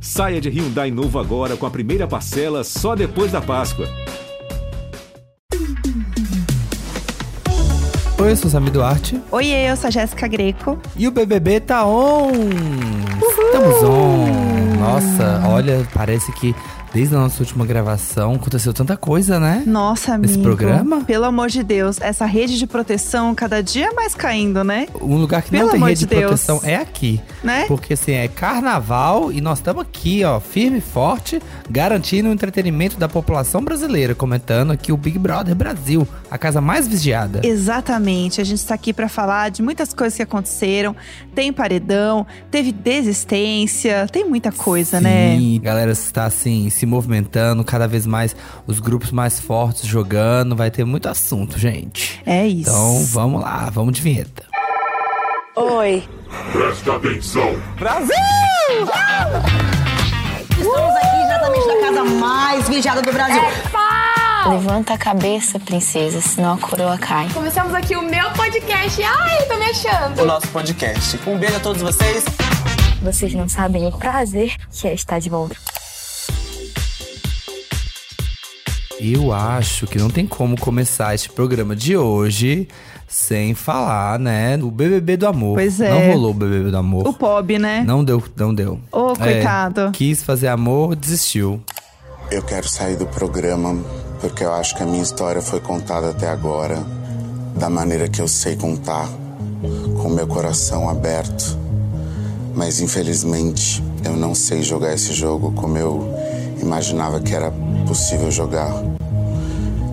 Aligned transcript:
Saia 0.00 0.40
de 0.40 0.48
Hyundai 0.48 0.90
novo 0.90 1.18
agora 1.18 1.56
com 1.56 1.66
a 1.66 1.70
primeira 1.70 2.06
parcela 2.06 2.62
só 2.62 2.94
depois 2.94 3.32
da 3.32 3.40
Páscoa. 3.40 3.86
Oi, 8.18 8.30
eu 8.32 8.36
sou 8.36 8.50
Sami 8.50 8.70
Duarte. 8.70 9.20
Oi, 9.30 9.46
eu 9.46 9.76
sou 9.76 9.88
a 9.88 9.90
Jéssica 9.90 10.26
Greco. 10.26 10.78
E 10.96 11.06
o 11.06 11.10
BBB 11.10 11.60
tá 11.60 11.86
on! 11.86 12.30
Estamos 12.32 13.82
on! 13.82 14.56
Nossa, 14.80 15.42
olha, 15.46 15.86
parece 15.92 16.32
que 16.32 16.54
Desde 16.96 17.14
a 17.14 17.18
nossa 17.18 17.42
última 17.42 17.66
gravação, 17.66 18.36
aconteceu 18.36 18.72
tanta 18.72 18.96
coisa, 18.96 19.38
né? 19.38 19.62
Nossa, 19.66 20.14
amigo. 20.14 20.32
Esse 20.32 20.40
programa? 20.40 21.04
Pelo 21.04 21.26
amor 21.26 21.50
de 21.50 21.62
Deus, 21.62 22.00
essa 22.00 22.24
rede 22.24 22.58
de 22.58 22.66
proteção 22.66 23.34
cada 23.34 23.62
dia 23.62 23.92
mais 23.92 24.14
caindo, 24.14 24.64
né? 24.64 24.88
Um 25.02 25.18
lugar 25.18 25.42
que 25.42 25.50
Pelo 25.50 25.66
não 25.66 25.72
tem 25.72 25.80
rede 25.84 26.06
de, 26.06 26.06
de 26.06 26.16
proteção 26.16 26.58
é 26.64 26.76
aqui. 26.76 27.20
Né? 27.44 27.66
Porque 27.66 27.92
assim, 27.92 28.12
é 28.12 28.26
carnaval 28.28 29.30
e 29.30 29.42
nós 29.42 29.58
estamos 29.58 29.82
aqui, 29.82 30.24
ó, 30.24 30.40
firme 30.40 30.78
e 30.78 30.80
forte, 30.80 31.38
garantindo 31.68 32.30
o 32.30 32.32
entretenimento 32.32 32.98
da 32.98 33.10
população 33.10 33.62
brasileira, 33.62 34.14
comentando 34.14 34.70
aqui 34.70 34.90
o 34.90 34.96
Big 34.96 35.18
Brother 35.18 35.54
Brasil, 35.54 36.08
a 36.36 36.38
casa 36.38 36.60
mais 36.60 36.86
vigiada. 36.86 37.40
Exatamente. 37.44 38.40
A 38.40 38.44
gente 38.44 38.58
está 38.58 38.74
aqui 38.74 38.92
para 38.92 39.08
falar 39.08 39.50
de 39.50 39.62
muitas 39.62 39.92
coisas 39.92 40.16
que 40.16 40.22
aconteceram. 40.22 40.94
Tem 41.34 41.52
paredão, 41.52 42.26
teve 42.50 42.72
desistência, 42.72 44.06
tem 44.10 44.24
muita 44.24 44.52
coisa, 44.52 44.98
Sim, 44.98 45.04
né? 45.04 45.36
Sim, 45.36 45.60
galera 45.62 45.90
está 45.90 46.24
assim, 46.24 46.70
se 46.70 46.86
movimentando, 46.86 47.64
cada 47.64 47.86
vez 47.88 48.06
mais 48.06 48.36
os 48.66 48.78
grupos 48.78 49.10
mais 49.10 49.40
fortes 49.40 49.86
jogando. 49.86 50.54
Vai 50.54 50.70
ter 50.70 50.84
muito 50.84 51.08
assunto, 51.08 51.58
gente. 51.58 52.20
É 52.24 52.46
isso. 52.46 52.70
Então 52.70 53.04
vamos 53.06 53.42
lá, 53.42 53.68
vamos 53.70 53.94
de 53.94 54.02
vinheta. 54.02 54.44
Oi. 55.56 56.04
Presta 56.52 56.96
atenção. 56.96 57.56
Brasil! 57.78 58.14
Estamos 60.50 60.96
aqui 60.96 61.16
exatamente 61.24 61.66
na 61.66 61.80
casa 61.80 62.04
mais 62.04 62.68
vigiada 62.68 63.02
do 63.02 63.12
Brasil. 63.12 63.40
É 63.40 63.68
Levanta 64.48 64.94
a 64.94 64.98
cabeça, 64.98 65.58
princesa, 65.58 66.20
senão 66.20 66.54
a 66.54 66.58
coroa 66.58 66.96
cai. 66.96 67.28
Começamos 67.34 67.74
aqui 67.74 67.96
o 67.96 68.02
meu 68.02 68.30
podcast. 68.30 69.02
Ai, 69.02 69.44
tô 69.48 69.56
me 69.56 69.64
achando. 69.64 70.22
O 70.22 70.24
nosso 70.24 70.46
podcast. 70.48 71.18
Um 71.26 71.36
beijo 71.36 71.56
a 71.56 71.60
todos 71.60 71.82
vocês. 71.82 72.24
Vocês 73.02 73.34
não 73.34 73.48
sabem 73.48 73.88
o 73.88 73.92
prazer 73.92 74.54
que 74.70 74.86
é 74.86 74.94
estar 74.94 75.18
de 75.18 75.28
volta. 75.28 75.56
Eu 79.00 79.32
acho 79.32 79.86
que 79.88 79.98
não 79.98 80.08
tem 80.08 80.28
como 80.28 80.58
começar 80.58 81.12
este 81.12 81.28
programa 81.28 81.74
de 81.74 81.96
hoje 81.96 82.68
sem 83.08 83.52
falar, 83.52 84.16
né, 84.18 84.56
do 84.56 84.70
BBB 84.70 85.16
do 85.16 85.26
amor. 85.26 85.54
Pois 85.54 85.80
é. 85.80 85.90
Não 85.90 86.12
rolou 86.12 86.30
o 86.30 86.34
BBB 86.34 86.70
do 86.70 86.76
amor. 86.76 87.08
O 87.08 87.12
POB, 87.12 87.58
né? 87.58 87.82
Não 87.84 88.04
deu, 88.04 88.22
não 88.36 88.54
deu. 88.54 88.80
Ô, 88.92 89.08
oh, 89.08 89.16
coitado. 89.16 89.88
É, 89.88 89.90
quis 89.90 90.22
fazer 90.22 90.46
amor, 90.46 90.94
desistiu. 90.94 91.60
Eu 92.30 92.42
quero 92.42 92.68
sair 92.68 92.96
do 92.96 93.06
programa 93.06 93.76
porque 94.20 94.44
eu 94.44 94.52
acho 94.52 94.74
que 94.76 94.82
a 94.82 94.86
minha 94.86 95.02
história 95.02 95.40
foi 95.42 95.60
contada 95.60 96.10
até 96.10 96.28
agora 96.28 96.82
da 97.56 97.70
maneira 97.70 98.08
que 98.08 98.20
eu 98.20 98.28
sei 98.28 98.56
contar, 98.56 99.08
com 100.00 100.08
meu 100.08 100.26
coração 100.26 100.88
aberto. 100.88 101.58
Mas 102.54 102.80
infelizmente 102.80 103.82
eu 104.04 104.16
não 104.16 104.34
sei 104.34 104.62
jogar 104.62 104.94
esse 104.94 105.12
jogo 105.12 105.52
como 105.52 105.76
eu 105.78 106.06
imaginava 106.60 107.20
que 107.20 107.34
era 107.34 107.52
possível 107.86 108.30
jogar. 108.30 108.72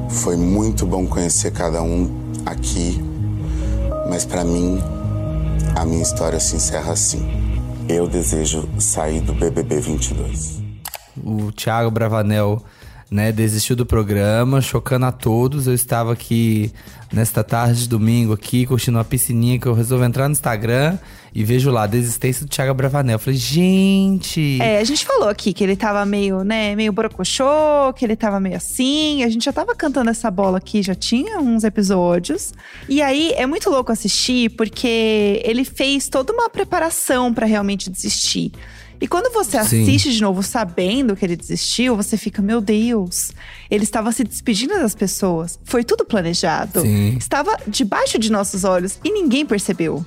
Foi 0.09 0.35
muito 0.35 0.85
bom 0.85 1.07
conhecer 1.07 1.51
cada 1.51 1.81
um 1.81 2.09
aqui, 2.45 3.01
mas 4.09 4.25
para 4.25 4.44
mim 4.44 4.79
a 5.75 5.85
minha 5.85 6.01
história 6.01 6.39
se 6.39 6.55
encerra 6.55 6.94
assim. 6.94 7.27
Eu 7.89 8.07
desejo 8.07 8.67
sair 8.79 9.21
do 9.21 9.33
BBB 9.33 9.79
22. 9.79 10.61
O 11.21 11.51
Thiago 11.51 11.91
Bravanel 11.91 12.61
né, 13.14 13.31
desistiu 13.31 13.75
do 13.75 13.86
programa, 13.86 14.59
chocando 14.59 15.06
a 15.06 15.11
todos. 15.11 15.67
Eu 15.67 15.75
estava 15.75 16.11
aqui 16.11 16.73
nesta 17.14 17.44
tarde 17.44 17.81
de 17.81 17.88
domingo 17.88 18.34
aqui, 18.34 18.66
curtindo 18.66 18.97
uma 18.97 19.06
piscininha 19.06 19.59
que 19.59 19.68
eu 19.68 19.74
resolvi 19.75 20.03
entrar 20.03 20.28
no 20.28 20.31
Instagram 20.31 20.97
e 21.31 21.44
vejo 21.44 21.69
lá, 21.69 21.85
desistência 21.85 22.44
do 22.44 22.50
Thiago 22.50 22.73
Bravanel. 22.73 23.16
Eu 23.16 23.19
falei, 23.19 23.38
gente. 23.40 24.59
É, 24.59 24.79
a 24.79 24.84
gente 24.84 25.06
falou 25.06 25.29
aqui 25.29 25.53
que 25.53 25.63
ele 25.63 25.75
tava 25.75 26.03
meio, 26.07 26.44
né, 26.44 26.75
meio 26.75 26.91
brocochô, 26.91 27.94
que 27.96 28.03
ele 28.03 28.16
tava 28.16 28.40
meio 28.40 28.56
assim. 28.56 29.23
A 29.23 29.29
gente 29.29 29.46
já 29.46 29.53
tava 29.53 29.75
cantando 29.75 30.09
essa 30.09 30.31
bola 30.31 30.57
aqui, 30.57 30.81
já 30.81 30.96
tinha 30.96 31.40
uns 31.40 31.63
episódios. 31.63 32.52
E 32.90 33.00
aí 33.00 33.31
é 33.35 33.46
muito 33.46 33.69
louco 33.69 33.91
assistir, 33.91 34.50
porque 34.50 35.40
ele 35.46 35.63
fez 35.63 36.09
toda 36.09 36.34
uma 36.34 36.50
preparação 36.50 37.31
para 37.31 37.46
realmente 37.46 37.91
desistir. 37.91 38.52
E 39.03 39.08
quando 39.08 39.34
você 39.34 39.62
Sim. 39.66 39.81
assiste 39.81 40.14
de 40.14 40.22
novo 40.22 40.41
sabendo 40.41 41.14
que 41.14 41.25
ele 41.25 41.36
desistiu, 41.36 41.94
você 41.94 42.16
fica, 42.16 42.41
meu 42.41 42.62
Deus, 42.62 43.34
ele 43.69 43.84
estava 43.84 44.14
se 44.14 44.24
despedindo 44.24 44.75
das 44.75 44.96
pessoas. 44.96 45.59
Foi 45.66 45.84
tudo 45.84 46.06
planejado. 46.06 46.80
Sim. 46.80 47.18
Estava 47.18 47.58
debaixo 47.68 48.18
de 48.18 48.31
nossos 48.31 48.64
olhos 48.64 48.97
e 49.03 49.12
ninguém 49.12 49.46
percebeu. 49.46 50.06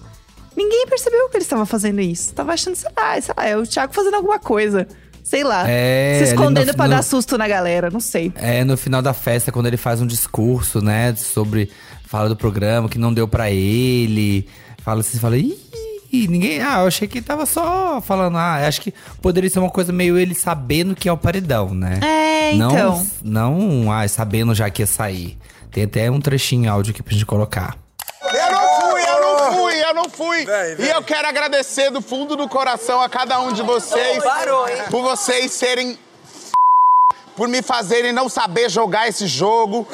Ninguém 0.57 0.87
percebeu 0.87 1.29
que 1.29 1.37
ele 1.37 1.45
estava 1.45 1.67
fazendo 1.67 2.01
isso. 2.01 2.31
Estava 2.31 2.55
achando, 2.55 2.75
sei 2.75 2.89
lá, 2.97 3.21
sei 3.21 3.35
lá, 3.37 3.47
é 3.47 3.55
o 3.59 3.67
Thiago 3.67 3.93
fazendo 3.93 4.15
alguma 4.15 4.39
coisa. 4.39 4.89
Sei 5.23 5.45
lá. 5.45 5.69
É, 5.69 6.19
se 6.25 6.31
escondendo 6.31 6.73
para 6.75 6.89
dar 6.89 7.03
susto 7.03 7.37
na 7.37 7.47
galera, 7.47 7.91
não 7.91 8.01
sei. 8.01 8.33
É, 8.35 8.65
no 8.65 8.79
final 8.79 9.03
da 9.03 9.13
festa, 9.13 9.53
quando 9.53 9.67
ele 9.67 9.77
faz 9.77 10.01
um 10.01 10.07
discurso, 10.07 10.81
né, 10.81 11.15
sobre. 11.17 11.71
Fala 12.07 12.31
do 12.31 12.37
programa 12.37 12.89
que 12.89 12.99
não 12.99 13.13
deu 13.13 13.29
para 13.29 13.51
ele. 13.51 14.49
Fala 14.79 15.01
assim, 15.01 15.19
fala, 15.19 15.37
ih, 15.37 15.59
e 16.25 16.29
ninguém. 16.29 16.61
Ah, 16.61 16.81
eu 16.81 16.87
achei 16.87 17.07
que 17.07 17.21
tava 17.21 17.47
só 17.47 18.01
falando. 18.01 18.37
Ah, 18.37 18.67
acho 18.67 18.81
que 18.81 18.93
poderia 19.21 19.49
ser 19.51 19.59
uma 19.59 19.71
coisa 19.71 19.93
meio 19.93 20.19
ele 20.19 20.35
sabendo 20.35 20.95
que 20.95 21.09
é 21.09 21.13
o 21.13 21.17
paredão, 21.17 21.75
né? 21.75 22.01
É, 22.03 22.53
então. 22.53 23.07
Não, 23.23 23.59
não 23.59 23.93
ah, 23.93 24.07
sabendo 24.09 24.55
já 24.55 24.71
que 24.71 24.83
ia 24.83 24.87
sair. 24.87 25.39
Tem 25.71 25.85
até 25.85 26.11
um 26.11 26.21
trechinho 26.21 26.71
áudio 26.71 26.93
aqui 26.93 27.03
pra 27.03 27.13
gente 27.13 27.27
colocar. 27.27 27.77
Eu 28.23 28.53
não 28.53 28.81
fui, 28.81 29.03
eu 29.03 29.21
não 29.21 29.53
fui, 29.53 29.85
eu 29.85 29.95
não 29.95 30.09
fui. 30.09 30.45
Vem, 30.45 30.77
vem. 30.77 30.87
E 30.87 30.91
eu 30.91 31.03
quero 31.03 31.29
agradecer 31.29 31.91
do 31.91 32.01
fundo 32.01 32.35
do 32.35 32.49
coração 32.49 33.01
a 33.03 33.09
cada 33.09 33.41
um 33.41 33.53
de 33.53 33.63
vocês. 33.63 34.23
Parou, 34.23 34.69
hein? 34.69 34.77
Por 34.91 35.03
vocês 35.03 35.53
serem 35.53 35.99
por 37.37 37.49
me 37.49 37.61
fazerem 37.61 38.13
não 38.13 38.29
saber 38.29 38.71
jogar 38.71 39.09
esse 39.09 39.27
jogo, 39.27 39.87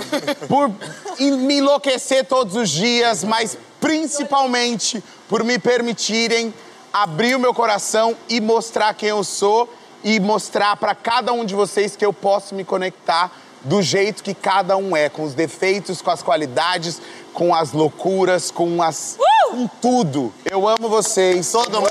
por 0.48 0.70
me 1.18 1.58
enlouquecer 1.58 2.24
todos 2.24 2.54
os 2.54 2.70
dias, 2.70 3.24
mas 3.24 3.58
principalmente 3.82 5.02
por 5.28 5.42
me 5.42 5.58
permitirem 5.58 6.54
abrir 6.92 7.34
o 7.34 7.40
meu 7.40 7.52
coração 7.52 8.16
e 8.28 8.40
mostrar 8.40 8.94
quem 8.94 9.08
eu 9.08 9.24
sou 9.24 9.68
e 10.04 10.20
mostrar 10.20 10.76
para 10.76 10.94
cada 10.94 11.32
um 11.32 11.44
de 11.44 11.54
vocês 11.54 11.96
que 11.96 12.06
eu 12.06 12.12
posso 12.12 12.54
me 12.54 12.64
conectar 12.64 13.30
do 13.64 13.82
jeito 13.82 14.22
que 14.22 14.34
cada 14.34 14.76
um 14.76 14.96
é, 14.96 15.08
com 15.08 15.24
os 15.24 15.34
defeitos, 15.34 16.00
com 16.00 16.10
as 16.10 16.22
qualidades, 16.22 17.02
com 17.34 17.54
as 17.54 17.72
loucuras, 17.72 18.50
com 18.50 18.80
as 18.80 19.18
uh! 19.18 19.50
com 19.50 19.66
tudo. 19.66 20.32
Eu 20.50 20.66
amo 20.68 20.88
vocês, 20.88 21.50
todo 21.50 21.80
mundo. 21.80 21.90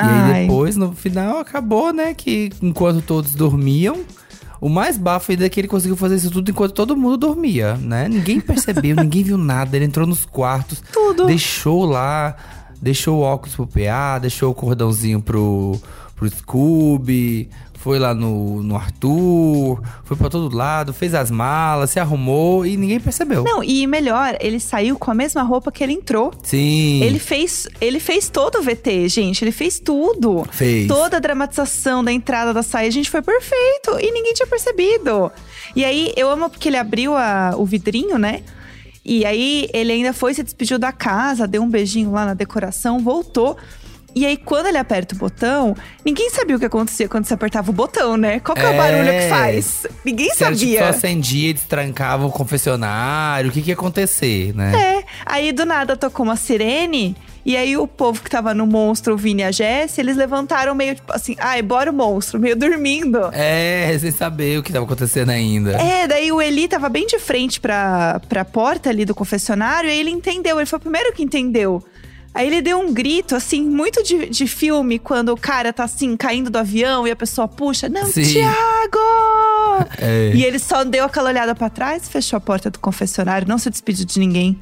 E 0.00 0.32
aí 0.32 0.46
depois, 0.46 0.76
no 0.76 0.92
final, 0.94 1.38
acabou, 1.38 1.92
né? 1.92 2.14
Que 2.14 2.50
enquanto 2.62 3.02
todos 3.02 3.34
dormiam, 3.34 4.04
o 4.64 4.68
mais 4.70 4.96
bafo 4.96 5.30
ainda 5.30 5.44
é 5.44 5.48
que 5.50 5.60
ele 5.60 5.68
conseguiu 5.68 5.94
fazer 5.94 6.16
isso 6.16 6.30
tudo 6.30 6.50
enquanto 6.50 6.72
todo 6.72 6.96
mundo 6.96 7.18
dormia, 7.18 7.74
né? 7.74 8.08
Ninguém 8.08 8.40
percebeu, 8.40 8.96
ninguém 8.96 9.22
viu 9.22 9.36
nada. 9.36 9.76
Ele 9.76 9.84
entrou 9.84 10.06
nos 10.06 10.24
quartos, 10.24 10.82
tudo. 10.90 11.26
deixou 11.26 11.84
lá, 11.84 12.34
deixou 12.80 13.18
o 13.18 13.20
óculos 13.20 13.54
pro 13.54 13.66
PA, 13.66 14.18
deixou 14.18 14.50
o 14.50 14.54
cordãozinho 14.54 15.20
pro, 15.20 15.78
pro 16.16 16.30
Scooby, 16.30 17.50
foi 17.84 17.98
lá 17.98 18.14
no, 18.14 18.62
no 18.62 18.76
Arthur, 18.76 19.78
foi 20.04 20.16
para 20.16 20.30
todo 20.30 20.56
lado, 20.56 20.94
fez 20.94 21.14
as 21.14 21.30
malas, 21.30 21.90
se 21.90 22.00
arrumou 22.00 22.64
e 22.64 22.78
ninguém 22.78 22.98
percebeu. 22.98 23.44
Não, 23.44 23.62
e 23.62 23.86
melhor, 23.86 24.38
ele 24.40 24.58
saiu 24.58 24.98
com 24.98 25.10
a 25.10 25.14
mesma 25.14 25.42
roupa 25.42 25.70
que 25.70 25.84
ele 25.84 25.92
entrou. 25.92 26.32
Sim. 26.42 27.02
Ele 27.02 27.18
fez, 27.18 27.68
ele 27.82 28.00
fez 28.00 28.30
todo 28.30 28.56
o 28.56 28.62
VT, 28.62 29.06
gente, 29.10 29.44
ele 29.44 29.52
fez 29.52 29.78
tudo. 29.78 30.46
Fez. 30.50 30.88
Toda 30.88 31.18
a 31.18 31.20
dramatização 31.20 32.02
da 32.02 32.10
entrada 32.10 32.54
da 32.54 32.62
saia, 32.62 32.90
gente, 32.90 33.10
foi 33.10 33.20
perfeito 33.20 34.00
e 34.00 34.10
ninguém 34.10 34.32
tinha 34.32 34.46
percebido. 34.46 35.30
E 35.76 35.84
aí 35.84 36.10
eu 36.16 36.30
amo 36.30 36.48
porque 36.48 36.70
ele 36.70 36.78
abriu 36.78 37.14
a, 37.14 37.52
o 37.54 37.66
vidrinho, 37.66 38.18
né? 38.18 38.40
E 39.04 39.26
aí 39.26 39.68
ele 39.74 39.92
ainda 39.92 40.14
foi 40.14 40.32
se 40.32 40.42
despediu 40.42 40.78
da 40.78 40.90
casa, 40.90 41.46
deu 41.46 41.62
um 41.62 41.68
beijinho 41.68 42.12
lá 42.12 42.24
na 42.24 42.32
decoração, 42.32 43.00
voltou. 43.00 43.58
E 44.14 44.24
aí, 44.24 44.36
quando 44.36 44.66
ele 44.66 44.78
aperta 44.78 45.14
o 45.14 45.18
botão, 45.18 45.74
ninguém 46.04 46.30
sabia 46.30 46.54
o 46.54 46.58
que 46.58 46.66
acontecia 46.66 47.08
quando 47.08 47.24
você 47.24 47.34
apertava 47.34 47.70
o 47.70 47.74
botão, 47.74 48.16
né? 48.16 48.38
Qual 48.38 48.54
que 48.54 48.62
é, 48.62 48.66
é 48.66 48.70
o 48.70 48.76
barulho 48.76 49.10
que 49.10 49.28
faz? 49.28 49.86
Ninguém 50.04 50.30
se 50.30 50.36
sabia. 50.36 50.56
Tipo, 50.56 50.78
só 50.78 50.90
acendia, 50.90 51.52
destrancava 51.52 52.24
o 52.24 52.30
confessionário, 52.30 53.50
o 53.50 53.52
que, 53.52 53.60
que 53.60 53.70
ia 53.70 53.74
acontecer, 53.74 54.54
né? 54.54 55.00
É. 55.00 55.04
Aí, 55.26 55.50
do 55.50 55.66
nada, 55.66 55.96
tocou 55.96 56.24
uma 56.24 56.36
sirene. 56.36 57.16
E 57.44 57.56
aí, 57.56 57.76
o 57.76 57.86
povo 57.86 58.22
que 58.22 58.30
tava 58.30 58.54
no 58.54 58.66
monstro, 58.66 59.14
o 59.14 59.16
Vini 59.16 59.42
e 59.42 59.44
a 59.44 59.50
Jess, 59.50 59.98
eles 59.98 60.16
levantaram 60.16 60.74
meio 60.74 60.94
tipo 60.94 61.12
assim, 61.12 61.36
ai, 61.38 61.60
bora 61.60 61.90
o 61.90 61.94
monstro, 61.94 62.40
meio 62.40 62.56
dormindo. 62.56 63.18
É, 63.32 63.94
sem 63.98 64.10
saber 64.12 64.58
o 64.58 64.62
que 64.62 64.72
tava 64.72 64.86
acontecendo 64.86 65.30
ainda. 65.30 65.72
É, 65.72 66.06
daí 66.06 66.32
o 66.32 66.40
Eli 66.40 66.68
tava 66.68 66.88
bem 66.88 67.06
de 67.06 67.18
frente 67.18 67.60
pra, 67.60 68.20
pra 68.28 68.46
porta 68.46 68.88
ali 68.88 69.04
do 69.04 69.14
confessionário, 69.14 69.90
e 69.90 69.98
ele 69.98 70.10
entendeu, 70.10 70.58
ele 70.58 70.66
foi 70.66 70.78
o 70.78 70.80
primeiro 70.80 71.12
que 71.12 71.22
entendeu 71.22 71.84
Aí 72.34 72.48
ele 72.48 72.60
deu 72.60 72.78
um 72.80 72.92
grito, 72.92 73.36
assim, 73.36 73.62
muito 73.62 74.02
de, 74.02 74.28
de 74.28 74.46
filme, 74.48 74.98
quando 74.98 75.28
o 75.28 75.36
cara 75.36 75.72
tá 75.72 75.84
assim, 75.84 76.16
caindo 76.16 76.50
do 76.50 76.58
avião 76.58 77.06
e 77.06 77.10
a 77.12 77.16
pessoa 77.16 77.46
puxa, 77.46 77.88
não, 77.88 78.06
Sim. 78.06 78.22
Thiago! 78.24 78.98
É. 79.98 80.30
E 80.34 80.44
ele 80.44 80.58
só 80.58 80.84
deu 80.84 81.04
aquela 81.04 81.30
olhada 81.30 81.54
pra 81.54 81.68
trás, 81.68 82.08
fechou 82.08 82.36
a 82.36 82.40
porta 82.40 82.70
do 82.70 82.78
confessionário, 82.78 83.46
não 83.48 83.58
se 83.58 83.68
despediu 83.70 84.04
de 84.06 84.18
ninguém. 84.20 84.58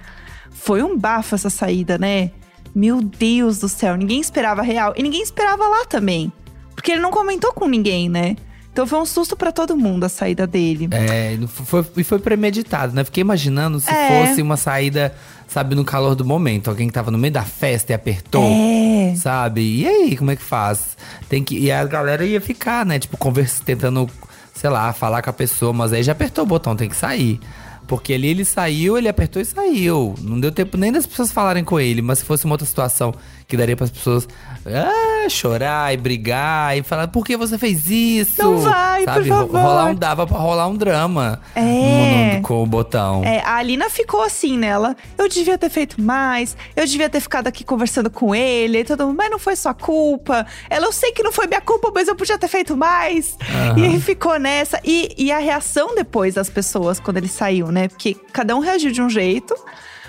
Foi 0.51 0.83
um 0.83 0.97
bafo 0.97 1.35
essa 1.35 1.51
saída, 1.51 1.99
né? 1.99 2.31
Meu 2.75 3.01
Deus 3.03 3.59
do 3.59 3.69
céu, 3.69 3.95
ninguém 3.97 4.21
esperava 4.21 4.63
real. 4.63 4.95
E 4.97 5.03
ninguém 5.03 5.23
esperava 5.23 5.69
lá 5.69 5.85
também. 5.85 6.33
Porque 6.75 6.93
ele 6.93 7.01
não 7.03 7.11
comentou 7.11 7.53
com 7.53 7.69
ninguém, 7.69 8.09
né? 8.09 8.37
Então 8.73 8.87
foi 8.87 8.99
um 8.99 9.05
susto 9.05 9.37
pra 9.37 9.53
todo 9.53 9.77
mundo 9.77 10.05
a 10.05 10.09
saída 10.09 10.47
dele. 10.47 10.89
É, 10.93 11.35
e 11.35 11.47
foi, 11.47 11.85
e 11.99 12.05
foi 12.05 12.19
premeditado, 12.19 12.95
né? 12.95 13.05
Fiquei 13.05 13.21
imaginando 13.21 13.79
se 13.81 13.91
É. 13.91 14.27
fosse 14.27 14.41
uma 14.41 14.57
saída, 14.57 15.15
sabe, 15.53 15.75
no 15.75 15.85
calor 15.85 16.15
do 16.15 16.25
momento. 16.25 16.69
Alguém 16.69 16.89
que 16.89 16.93
tava 16.93 17.11
no 17.11 17.19
meio 17.19 17.33
da 17.33 17.45
festa 17.45 17.93
e 17.93 17.95
apertou. 17.95 18.45
É. 18.45 19.15
Sabe? 19.17 19.61
E 19.61 19.87
aí, 19.87 20.17
como 20.17 20.31
é 20.31 20.37
que 20.37 20.43
faz? 20.43 20.97
Tem 21.29 21.45
que. 21.45 21.59
E 21.59 21.71
a 21.71 21.85
galera 21.85 22.25
ia 22.25 22.41
ficar, 22.41 22.85
né? 22.87 22.99
Tipo, 22.99 23.17
conversa, 23.17 23.63
tentando, 23.65 24.09
sei 24.55 24.71
lá, 24.71 24.93
falar 24.93 25.23
com 25.23 25.31
a 25.31 25.33
pessoa, 25.33 25.73
mas 25.73 25.93
aí 25.93 26.03
já 26.03 26.13
apertou 26.13 26.45
o 26.45 26.47
botão, 26.47 26.75
tem 26.75 26.89
que 26.89 26.97
sair. 26.97 27.39
Porque 27.87 28.15
ali 28.15 28.29
ele 28.29 28.45
saiu, 28.45 28.97
ele 28.97 29.09
apertou 29.09 29.43
e 29.43 29.45
saiu. 29.45 30.15
Não 30.21 30.41
deu 30.41 30.51
tempo 30.51 30.77
nem 30.79 30.91
das 30.91 31.07
pessoas 31.07 31.31
falarem 31.31 31.65
com 31.65 31.79
ele. 31.79 32.01
Mas 32.01 32.21
se 32.21 32.25
fosse 32.25 32.45
uma 32.45 32.55
outra 32.55 32.67
situação 32.67 33.13
que 33.47 33.57
daria 33.57 33.77
para 33.77 33.85
as 33.85 33.91
pessoas 33.91 34.27
ah, 34.67 35.29
chorar 35.29 35.93
e 35.93 35.97
brigar 35.97 36.77
e 36.77 36.83
falar, 36.83 37.09
por 37.09 37.25
que 37.25 37.37
você 37.37 37.59
fez 37.59 37.89
isso? 37.91 38.43
Não 38.43 38.59
vai, 38.59 39.05
por 39.05 39.13
Sabe? 39.15 39.29
Ro- 39.29 39.37
favor. 39.39 39.61
Rolar 39.61 39.85
um, 39.87 39.95
dava 39.95 40.27
pra 40.27 40.39
rolar 40.39 40.69
um 40.69 40.77
drama 40.77 41.41
É. 41.55 41.61
no- 41.63 42.37
no- 42.37 42.43
com 42.43 42.63
o 42.63 42.67
botão. 42.67 43.23
É, 43.25 43.41
a 43.41 43.57
Alina 43.57 43.91
ficou 43.91 44.23
assim 44.23 44.57
nela. 44.57 44.97
Eu 45.19 45.29
devia 45.29 45.59
ter 45.59 45.69
feito 45.71 46.01
mais, 46.01 46.57
eu 46.77 46.87
devia 46.87 47.09
ter 47.09 47.21
ficado 47.21 47.47
aqui 47.47 47.65
conversando 47.65 48.11
com 48.11 48.35
ele, 48.35 48.79
e 48.79 48.85
todo 48.85 49.07
mundo, 49.07 49.17
mas 49.17 49.31
não 49.31 49.39
foi 49.39 49.57
sua 49.57 49.75
culpa. 49.75 50.47
Ela, 50.71 50.87
eu 50.87 50.93
sei 50.93 51.13
que 51.13 51.23
não 51.23 51.33
foi 51.33 51.47
minha 51.47 51.61
culpa, 51.61 51.91
mas 51.95 52.09
eu 52.09 52.15
podia 52.17 52.39
ter 52.39 52.49
feito 52.49 52.77
mais. 52.77 53.37
Aham. 53.41 53.79
E 53.79 53.85
aí 53.85 54.01
ficou 54.01 54.39
nessa. 54.39 54.81
E, 54.85 55.15
e 55.19 55.33
a 55.33 55.39
reação 55.39 55.95
depois 55.95 56.35
das 56.35 56.49
pessoas 56.49 56.99
quando 57.01 57.17
ele 57.19 57.29
saiu, 57.29 57.69
né? 57.73 57.89
Porque 57.89 58.17
cada 58.33 58.55
um 58.57 58.61
reagiu 58.61 58.91
de 58.93 59.03
um 59.03 59.11
jeito. 59.11 59.55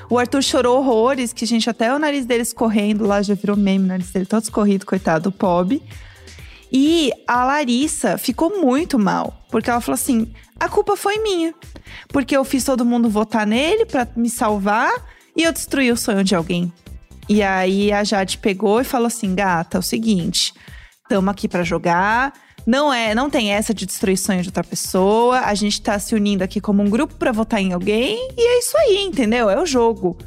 O 0.10 0.18
Arthur 0.18 0.44
chorou 0.44 0.80
horrores, 0.80 1.34
que, 1.34 1.46
gente, 1.46 1.70
até 1.70 1.94
o 1.94 2.00
nariz 2.00 2.26
dele 2.26 2.44
escorrendo 2.44 3.06
lá, 3.06 3.22
já 3.22 3.34
virou 3.34 3.56
meme, 3.56 3.86
o 3.86 3.88
nariz 3.88 4.12
dele 4.12 4.26
todo 4.26 4.44
escorrido, 4.44 4.86
coitado 4.86 5.30
do 5.30 5.32
Pob. 5.32 5.82
E 6.72 7.12
a 7.28 7.46
Larissa 7.46 8.18
ficou 8.18 8.62
muito 8.62 8.98
mal, 8.98 9.46
porque 9.52 9.70
ela 9.70 9.80
falou 9.80 9.96
assim: 9.96 10.34
a 10.60 10.68
culpa 10.68 10.98
foi 10.98 11.20
minha. 11.20 11.54
Porque 12.08 12.36
eu 12.36 12.44
fiz 12.44 12.64
todo 12.64 12.86
mundo 12.86 13.10
votar 13.10 13.46
nele 13.46 13.86
pra 13.86 14.08
me 14.16 14.30
salvar 14.30 14.92
e 15.36 15.44
eu 15.44 15.52
destruí 15.52 15.92
o 15.92 15.98
sonho 15.98 16.24
de 16.24 16.36
alguém. 16.36 16.72
E 17.30 17.42
aí 17.42 17.92
a 17.92 18.04
Jade 18.04 18.38
pegou 18.38 18.82
e 18.82 18.84
falou 18.84 19.08
assim: 19.08 19.36
gata, 19.36 19.78
é 19.78 19.80
o 19.80 19.84
seguinte, 19.84 20.54
tamo 21.08 21.30
aqui 21.30 21.48
pra 21.48 21.64
jogar. 21.64 22.34
Não 22.66 22.94
é, 22.94 23.14
não 23.14 23.30
tem 23.30 23.52
essa 23.52 23.74
de 23.74 23.86
destruir 23.86 24.18
sonho 24.18 24.42
de 24.42 24.50
outra 24.50 24.64
pessoa. 24.64 25.42
A 25.42 25.54
gente 25.54 25.82
tá 25.82 26.00
se 26.00 26.16
unindo 26.16 26.44
aqui 26.44 26.62
como 26.62 26.82
um 26.82 26.90
grupo 26.90 27.16
pra 27.16 27.32
votar 27.32 27.62
em 27.62 27.74
alguém. 27.74 28.30
E 28.38 28.42
é 28.42 28.60
isso 28.60 28.78
aí, 28.78 29.04
entendeu? 29.04 29.50
É 29.50 29.62
o 29.62 29.66
jogo. 29.66 30.18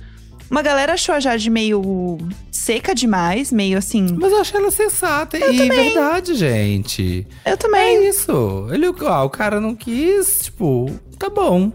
Uma 0.50 0.62
galera 0.62 0.92
achou 0.92 1.14
a 1.14 1.20
Jade 1.20 1.50
meio 1.50 2.18
seca 2.52 2.94
demais, 2.94 3.50
meio 3.50 3.76
assim. 3.78 4.16
Mas 4.16 4.32
eu 4.32 4.40
achei 4.40 4.60
ela 4.60 4.70
sensata 4.70 5.36
e 5.38 5.68
verdade, 5.68 6.34
gente. 6.34 7.26
Eu 7.44 7.56
também. 7.56 7.96
É 7.96 8.08
isso. 8.08 8.68
Ele, 8.70 8.86
ó, 8.88 9.24
o 9.24 9.30
cara 9.30 9.60
não 9.60 9.74
quis, 9.74 10.40
tipo, 10.44 10.90
tá 11.18 11.28
bom. 11.28 11.72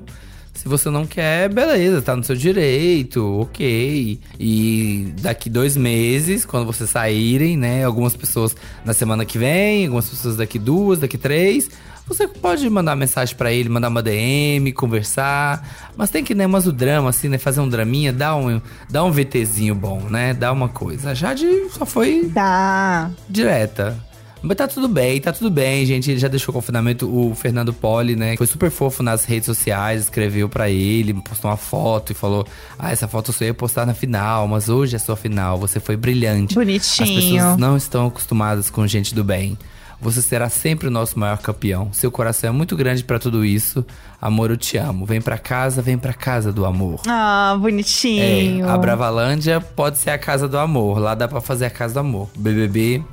Se 0.62 0.70
você 0.70 0.92
não 0.92 1.08
quer, 1.08 1.50
beleza, 1.50 2.04
tá 2.04 2.16
no 2.16 2.24
seu 2.24 2.36
direito, 2.36 3.40
ok. 3.42 4.20
E 4.40 5.12
daqui 5.20 5.50
dois 5.50 5.76
meses, 5.76 6.46
quando 6.46 6.68
vocês 6.68 6.88
saírem, 6.88 7.58
né? 7.58 7.84
Algumas 7.84 8.16
pessoas 8.16 8.56
na 8.86 8.94
semana 8.94 9.26
que 9.26 9.40
vem, 9.40 9.86
algumas 9.88 10.08
pessoas 10.08 10.36
daqui 10.36 10.60
duas, 10.60 11.00
daqui 11.00 11.18
três. 11.18 11.68
Você 12.08 12.28
pode 12.28 12.70
mandar 12.70 12.96
mensagem 12.96 13.36
pra 13.36 13.52
ele, 13.52 13.70
mandar 13.70 13.88
uma 13.88 14.04
DM, 14.04 14.72
conversar. 14.72 15.68
Mas 15.98 16.12
tem 16.12 16.24
que, 16.24 16.36
né, 16.36 16.46
mas 16.46 16.68
o 16.68 16.72
drama, 16.72 17.10
assim, 17.10 17.28
né? 17.28 17.40
Fazer 17.40 17.60
um 17.60 17.68
draminha, 17.68 18.14
dá 18.14 18.36
um, 18.36 18.62
dá 18.88 19.04
um 19.04 19.12
VTzinho 19.12 19.74
bom, 19.74 20.00
né? 20.12 20.32
Dá 20.32 20.52
uma 20.52 20.70
coisa. 20.70 21.10
A 21.10 21.14
Jade 21.16 21.48
só 21.72 21.88
foi 21.88 22.30
Dá. 22.32 23.10
direta. 23.28 23.98
Mas 24.42 24.58
tá 24.58 24.68
tudo 24.68 24.88
bem, 24.88 25.22
tá 25.22 25.32
tudo 25.32 25.52
bem, 25.52 25.86
gente. 25.86 26.10
Ele 26.10 26.20
já 26.20 26.28
deixou 26.28 26.52
o 26.52 26.56
confinamento. 26.56 27.08
O 27.08 27.36
Fernando 27.36 27.74
Poli, 27.74 28.16
né? 28.16 28.36
Foi 28.38 28.48
super 28.48 28.72
fofo 28.72 29.04
nas 29.04 29.24
redes 29.24 29.46
sociais, 29.46 30.04
escreveu 30.04 30.50
pra 30.50 30.70
ele, 30.70 31.14
postou 31.14 31.52
uma 31.52 31.58
foto 31.58 32.12
e 32.12 32.16
falou: 32.16 32.46
Ah, 32.78 32.92
essa 32.92 33.08
foto 33.08 33.30
eu 33.30 33.34
só 33.34 33.46
ia 33.46 33.54
postar 33.54 33.86
na 33.86 33.94
final, 33.94 34.48
mas 34.48 34.68
hoje 34.70 34.96
é 34.96 35.00
sua 35.00 35.16
final. 35.16 35.58
Você 35.60 35.80
foi 35.80 35.96
brilhante. 35.96 36.56
Bonitinho. 36.56 37.18
As 37.18 37.24
pessoas 37.24 37.58
não 37.58 37.78
estão 37.78 38.08
acostumadas 38.08 38.70
com 38.70 38.86
gente 38.88 39.14
do 39.14 39.24
bem. 39.24 39.58
Você 40.02 40.20
será 40.20 40.50
sempre 40.50 40.88
o 40.88 40.92
nosso 40.92 41.20
maior 41.20 41.38
campeão. 41.38 41.94
Seu 41.94 42.10
coração 42.10 42.50
é 42.50 42.52
muito 42.52 42.76
grande 42.76 43.04
pra 43.04 43.20
tudo 43.20 43.46
isso. 43.46 43.86
Amor, 44.20 44.50
eu 44.50 44.58
te 44.58 44.76
amo. 44.76 45.06
Vem 45.06 45.22
pra 45.22 45.38
casa, 45.38 45.80
vem 45.80 45.96
pra 45.96 46.12
casa 46.12 46.52
do 46.52 46.66
amor. 46.66 47.02
Ah, 47.08 47.56
bonitinho. 47.60 48.66
É, 48.66 48.72
a 48.72 48.76
Bravalândia 48.80 49.62
pode 49.62 50.00
ser 50.00 50.10
a 50.10 50.18
casa 50.18 50.48
do 50.48 50.58
amor. 50.58 50.98
Lá 50.98 51.14
dá 51.14 51.28
pra 51.28 51.40
fazer 51.40 51.66
a 51.66 51.70
casa 51.70 51.94
do 51.94 52.00
amor. 52.00 52.30
BBB 52.36 53.04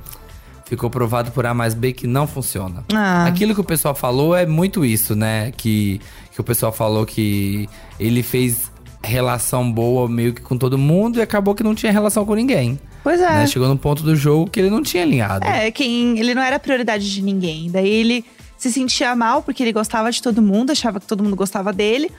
ficou 0.69 0.87
provado 0.87 1.31
por 1.31 1.47
A 1.47 1.53
mais 1.53 1.73
B 1.73 1.91
que 1.91 2.05
não 2.05 2.27
funciona. 2.27 2.85
Ah. 2.93 3.25
Aquilo 3.25 3.55
que 3.55 3.61
o 3.61 3.63
pessoal 3.63 3.95
falou 3.95 4.35
é 4.35 4.45
muito 4.45 4.85
isso, 4.85 5.15
né? 5.15 5.51
Que, 5.57 5.99
que 6.31 6.39
o 6.39 6.43
pessoal 6.43 6.71
falou 6.71 7.07
que 7.07 7.67
ele 7.99 8.21
fez 8.21 8.71
relação 9.03 9.69
boa 9.71 10.07
meio 10.07 10.31
que 10.31 10.41
com 10.41 10.55
todo 10.55 10.77
mundo 10.77 11.17
e 11.17 11.21
acabou 11.23 11.55
que 11.55 11.63
não 11.63 11.73
tinha 11.73 11.91
relação 11.91 12.23
com 12.23 12.35
ninguém. 12.35 12.79
Pois 13.03 13.19
é. 13.19 13.29
né? 13.29 13.47
Chegou 13.47 13.67
num 13.67 13.77
ponto 13.77 14.03
do 14.03 14.15
jogo 14.15 14.47
que 14.47 14.59
ele 14.59 14.69
não 14.69 14.83
tinha 14.83 15.01
alinhado. 15.01 15.43
É, 15.47 15.71
quem 15.71 16.19
ele 16.19 16.35
não 16.35 16.41
era 16.41 16.59
prioridade 16.59 17.11
de 17.11 17.21
ninguém. 17.21 17.71
Daí 17.71 17.89
ele 17.89 18.23
se 18.55 18.71
sentia 18.71 19.15
mal 19.15 19.41
porque 19.41 19.63
ele 19.63 19.73
gostava 19.73 20.11
de 20.11 20.21
todo 20.21 20.39
mundo, 20.39 20.71
achava 20.71 20.99
que 20.99 21.07
todo 21.07 21.23
mundo 21.23 21.35
gostava 21.35 21.73
dele. 21.73 22.11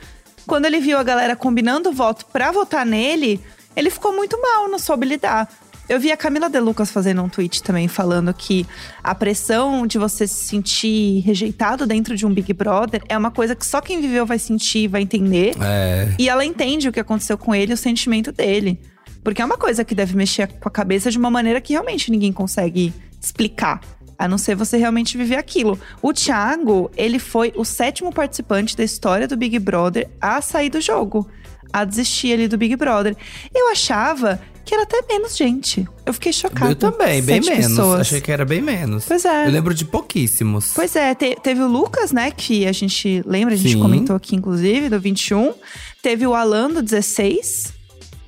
Quando 0.45 0.65
ele 0.65 0.81
viu 0.81 0.97
a 0.97 1.03
galera 1.03 1.37
combinando 1.37 1.89
o 1.89 1.93
voto 1.93 2.25
pra 2.25 2.51
votar 2.51 2.85
nele, 2.85 3.39
ele 3.77 3.89
ficou 3.89 4.13
muito 4.13 4.41
mal, 4.41 4.67
não 4.67 4.79
soube 4.79 5.05
lidar. 5.05 5.47
Eu 5.91 5.99
vi 5.99 6.09
a 6.09 6.15
Camila 6.15 6.49
De 6.49 6.57
Lucas 6.57 6.89
fazendo 6.89 7.21
um 7.21 7.27
tweet 7.27 7.61
também 7.61 7.85
falando 7.85 8.33
que 8.33 8.65
a 9.03 9.13
pressão 9.13 9.85
de 9.85 9.97
você 9.97 10.25
se 10.25 10.45
sentir 10.45 11.19
rejeitado 11.19 11.85
dentro 11.85 12.15
de 12.15 12.25
um 12.25 12.33
Big 12.33 12.53
Brother 12.53 13.03
é 13.09 13.17
uma 13.17 13.29
coisa 13.29 13.57
que 13.57 13.65
só 13.65 13.81
quem 13.81 13.99
viveu 13.99 14.25
vai 14.25 14.39
sentir, 14.39 14.87
vai 14.87 15.01
entender. 15.01 15.53
É. 15.61 16.15
E 16.17 16.29
ela 16.29 16.45
entende 16.45 16.87
o 16.87 16.93
que 16.93 16.99
aconteceu 17.01 17.37
com 17.37 17.53
ele, 17.53 17.73
o 17.73 17.77
sentimento 17.77 18.31
dele. 18.31 18.79
Porque 19.21 19.41
é 19.41 19.45
uma 19.45 19.57
coisa 19.57 19.83
que 19.83 19.93
deve 19.93 20.15
mexer 20.15 20.47
com 20.47 20.69
a 20.69 20.71
cabeça 20.71 21.11
de 21.11 21.17
uma 21.17 21.29
maneira 21.29 21.59
que 21.59 21.73
realmente 21.73 22.09
ninguém 22.09 22.31
consegue 22.31 22.93
explicar. 23.21 23.81
A 24.17 24.29
não 24.29 24.37
ser 24.37 24.55
você 24.55 24.77
realmente 24.77 25.17
viver 25.17 25.35
aquilo. 25.35 25.77
O 26.01 26.13
Thiago, 26.13 26.89
ele 26.95 27.19
foi 27.19 27.51
o 27.57 27.65
sétimo 27.65 28.13
participante 28.13 28.77
da 28.77 28.83
história 28.85 29.27
do 29.27 29.35
Big 29.35 29.59
Brother 29.59 30.09
a 30.21 30.41
sair 30.41 30.69
do 30.69 30.79
jogo. 30.79 31.29
A 31.73 31.83
desistir 31.83 32.31
ali 32.31 32.47
do 32.47 32.57
Big 32.57 32.77
Brother. 32.77 33.15
Eu 33.53 33.69
achava 33.71 34.39
que 34.65 34.73
era 34.73 34.83
até 34.83 35.01
menos 35.07 35.35
gente. 35.35 35.87
Eu 36.05 36.13
fiquei 36.13 36.31
chocada. 36.33 36.71
Eu 36.71 36.75
também, 36.75 37.21
bem 37.21 37.41
menos. 37.41 37.67
pessoas. 37.67 38.01
Achei 38.01 38.21
que 38.21 38.31
era 38.31 38.45
bem 38.45 38.61
menos. 38.61 39.05
Pois 39.05 39.25
é. 39.25 39.47
Eu 39.47 39.51
lembro 39.51 39.73
de 39.73 39.85
pouquíssimos. 39.85 40.71
Pois 40.75 40.95
é, 40.95 41.13
te- 41.15 41.35
teve 41.41 41.61
o 41.61 41.67
Lucas, 41.67 42.11
né? 42.11 42.31
Que 42.31 42.65
a 42.67 42.71
gente 42.71 43.23
lembra, 43.25 43.53
a 43.53 43.57
gente 43.57 43.73
Sim. 43.73 43.79
comentou 43.81 44.15
aqui, 44.15 44.35
inclusive, 44.35 44.89
do 44.89 44.99
21. 44.99 45.53
Teve 46.01 46.25
o 46.27 46.33
Alan, 46.33 46.69
do 46.71 46.81
16, 46.81 47.73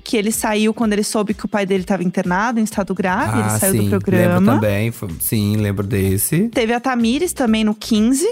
que 0.02 0.16
ele 0.16 0.30
saiu 0.30 0.74
quando 0.74 0.92
ele 0.92 1.02
soube 1.04 1.34
que 1.34 1.44
o 1.44 1.48
pai 1.48 1.64
dele 1.64 1.82
estava 1.82 2.02
internado 2.04 2.60
em 2.60 2.64
estado 2.64 2.94
grave. 2.94 3.40
ele 3.40 3.58
saiu 3.58 3.72
Ah, 3.74 3.76
sim, 3.78 3.84
do 3.84 3.90
programa. 3.90 4.38
Lembro 4.38 4.54
também. 4.54 4.90
foi- 4.90 5.08
sim, 5.20 5.56
lembro 5.56 5.86
desse. 5.86 6.48
Teve 6.48 6.72
a 6.72 6.80
Tamires 6.80 7.32
também 7.32 7.64
no 7.64 7.74
15, 7.74 8.26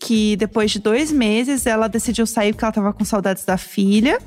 que 0.00 0.36
depois 0.36 0.70
de 0.70 0.78
dois 0.78 1.10
meses 1.12 1.66
ela 1.66 1.88
decidiu 1.88 2.26
sair 2.26 2.52
porque 2.52 2.64
ela 2.64 2.72
tava 2.72 2.92
com 2.92 3.04
saudades 3.04 3.44
da 3.44 3.56
filha. 3.56 4.18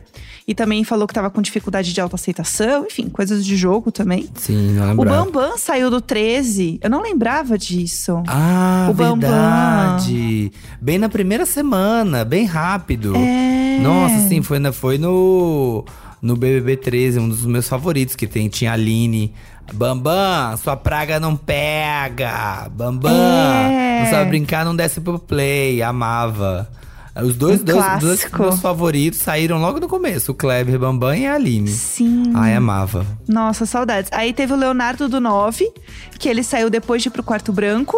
E 0.47 0.55
também 0.55 0.83
falou 0.83 1.07
que 1.07 1.13
tava 1.13 1.29
com 1.29 1.39
dificuldade 1.39 1.93
de 1.93 2.01
autoaceitação, 2.01 2.85
enfim, 2.87 3.07
coisas 3.07 3.45
de 3.45 3.55
jogo 3.55 3.91
também. 3.91 4.27
Sim, 4.35 4.71
não 4.73 4.85
O 4.85 4.87
lembrava. 5.03 5.25
Bambam 5.25 5.57
saiu 5.57 5.89
do 5.91 6.01
13. 6.01 6.79
Eu 6.81 6.89
não 6.89 7.01
lembrava 7.01 7.57
disso. 7.59 8.21
Ah, 8.27 8.87
O 8.89 8.93
Bambam. 8.93 9.29
verdade. 9.29 10.51
Bem 10.81 10.97
na 10.97 11.07
primeira 11.09 11.45
semana, 11.45 12.25
bem 12.25 12.45
rápido. 12.45 13.13
É. 13.15 13.79
Nossa, 13.81 14.27
sim, 14.27 14.41
foi, 14.41 14.57
na, 14.57 14.71
foi 14.71 14.97
no, 14.97 15.85
no 16.21 16.35
BBB 16.35 16.75
13, 16.77 17.19
um 17.19 17.29
dos 17.29 17.45
meus 17.45 17.67
favoritos, 17.69 18.15
que 18.15 18.25
tem, 18.27 18.49
tinha 18.49 18.71
a 18.71 18.73
Aline. 18.73 19.33
Bambam, 19.73 20.57
sua 20.57 20.75
praga 20.75 21.19
não 21.19 21.35
pega. 21.35 22.67
Bambam, 22.71 23.11
É. 23.11 24.03
não 24.03 24.11
sabe 24.11 24.29
brincar, 24.29 24.65
não 24.65 24.75
desce 24.75 24.99
pro 24.99 25.17
play. 25.19 25.81
Amava. 25.81 26.69
Os 27.15 27.35
dois, 27.35 27.61
Um 27.61 27.65
dois, 27.65 27.85
dois 27.99 28.31
meus 28.31 28.59
favoritos 28.61 29.19
saíram 29.19 29.57
logo 29.59 29.79
no 29.79 29.87
começo: 29.87 30.31
o 30.31 30.35
Kleber 30.35 30.79
Bambam 30.79 31.13
e 31.15 31.25
a 31.25 31.35
Aline. 31.35 31.67
Sim. 31.67 32.31
Ai, 32.33 32.55
amava. 32.55 33.05
Nossa, 33.27 33.65
saudades. 33.65 34.09
Aí 34.13 34.31
teve 34.33 34.53
o 34.53 34.55
Leonardo 34.55 35.09
do 35.09 35.19
9, 35.19 35.69
que 36.17 36.29
ele 36.29 36.41
saiu 36.43 36.69
depois 36.69 37.01
de 37.01 37.09
ir 37.09 37.11
pro 37.11 37.23
quarto 37.23 37.51
branco. 37.51 37.97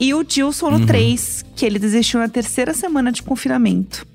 E 0.00 0.14
o 0.14 0.22
Dilson 0.22 0.66
Uhum. 0.70 0.78
no 0.78 0.86
3, 0.86 1.44
que 1.56 1.66
ele 1.66 1.78
desistiu 1.78 2.20
na 2.20 2.28
terceira 2.28 2.72
semana 2.72 3.10
de 3.10 3.22
confinamento. 3.22 4.06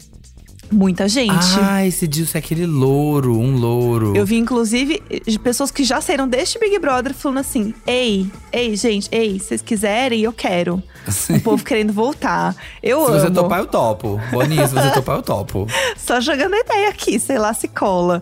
Muita 0.74 1.08
gente. 1.08 1.34
Ah, 1.62 1.86
esse 1.86 2.08
Dilson 2.08 2.38
é 2.38 2.40
aquele 2.40 2.66
louro, 2.66 3.38
um 3.38 3.56
louro. 3.56 4.16
Eu 4.16 4.26
vi, 4.26 4.38
inclusive, 4.38 5.02
de 5.26 5.38
pessoas 5.38 5.70
que 5.70 5.84
já 5.84 6.02
saíram 6.02 6.28
deste 6.28 6.58
Big 6.58 6.80
Brother 6.80 7.14
falando 7.14 7.38
assim: 7.38 7.74
ei, 7.86 8.26
ei, 8.52 8.76
gente, 8.76 9.08
ei, 9.12 9.40
vocês 9.40 9.62
quiserem, 9.62 10.22
eu 10.22 10.34
quero. 10.34 10.82
O 11.30 11.40
povo 11.42 11.64
querendo 11.64 11.94
voltar. 11.94 12.56
Eu 12.82 13.06
se 13.06 13.12
amo. 13.12 13.20
você 13.20 13.32
topar, 13.32 13.60
eu 13.60 13.68
topo. 13.68 14.20
Boninho, 14.32 14.68
se 14.68 14.74
você 14.74 14.90
topar, 14.96 15.18
eu 15.18 15.22
topo. 15.22 15.68
Só 15.98 16.20
jogando 16.20 16.56
ideia 16.56 16.90
aqui, 16.90 17.20
sei 17.20 17.38
lá 17.38 17.54
se 17.54 17.68
cola. 17.68 18.22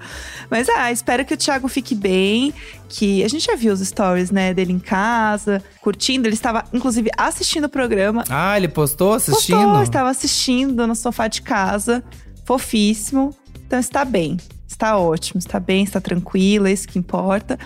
Mas 0.50 0.68
ah, 0.68 0.92
espero 0.92 1.24
que 1.24 1.34
o 1.34 1.38
Thiago 1.38 1.68
fique 1.68 1.96
bem. 1.96 2.54
Que 2.90 3.24
a 3.24 3.30
gente 3.30 3.46
já 3.46 3.56
viu 3.56 3.72
os 3.72 3.80
stories, 3.80 4.32
né, 4.32 4.54
dele 4.54 4.74
em 4.74 4.80
casa, 4.80 5.64
curtindo. 5.80 6.28
Ele 6.28 6.34
estava, 6.34 6.66
inclusive, 6.74 7.10
assistindo 7.18 7.66
o 7.66 7.70
programa. 7.70 8.26
Ah, 8.30 8.58
ele 8.58 8.68
postou 8.68 9.14
assistindo? 9.14 9.62
Postou, 9.62 9.84
estava 9.84 10.10
assistindo 10.10 10.86
no 10.86 10.96
sofá 10.96 11.28
de 11.30 11.42
casa. 11.42 12.04
Fofíssimo. 12.52 13.34
Então 13.66 13.80
está 13.80 14.04
bem. 14.04 14.36
Está 14.68 14.98
ótimo, 14.98 15.40
está 15.40 15.58
bem, 15.58 15.86
está 15.86 16.02
tranquilo, 16.02 16.68
é 16.68 16.74
isso 16.74 16.86
que 16.86 17.00
importa. 17.00 17.58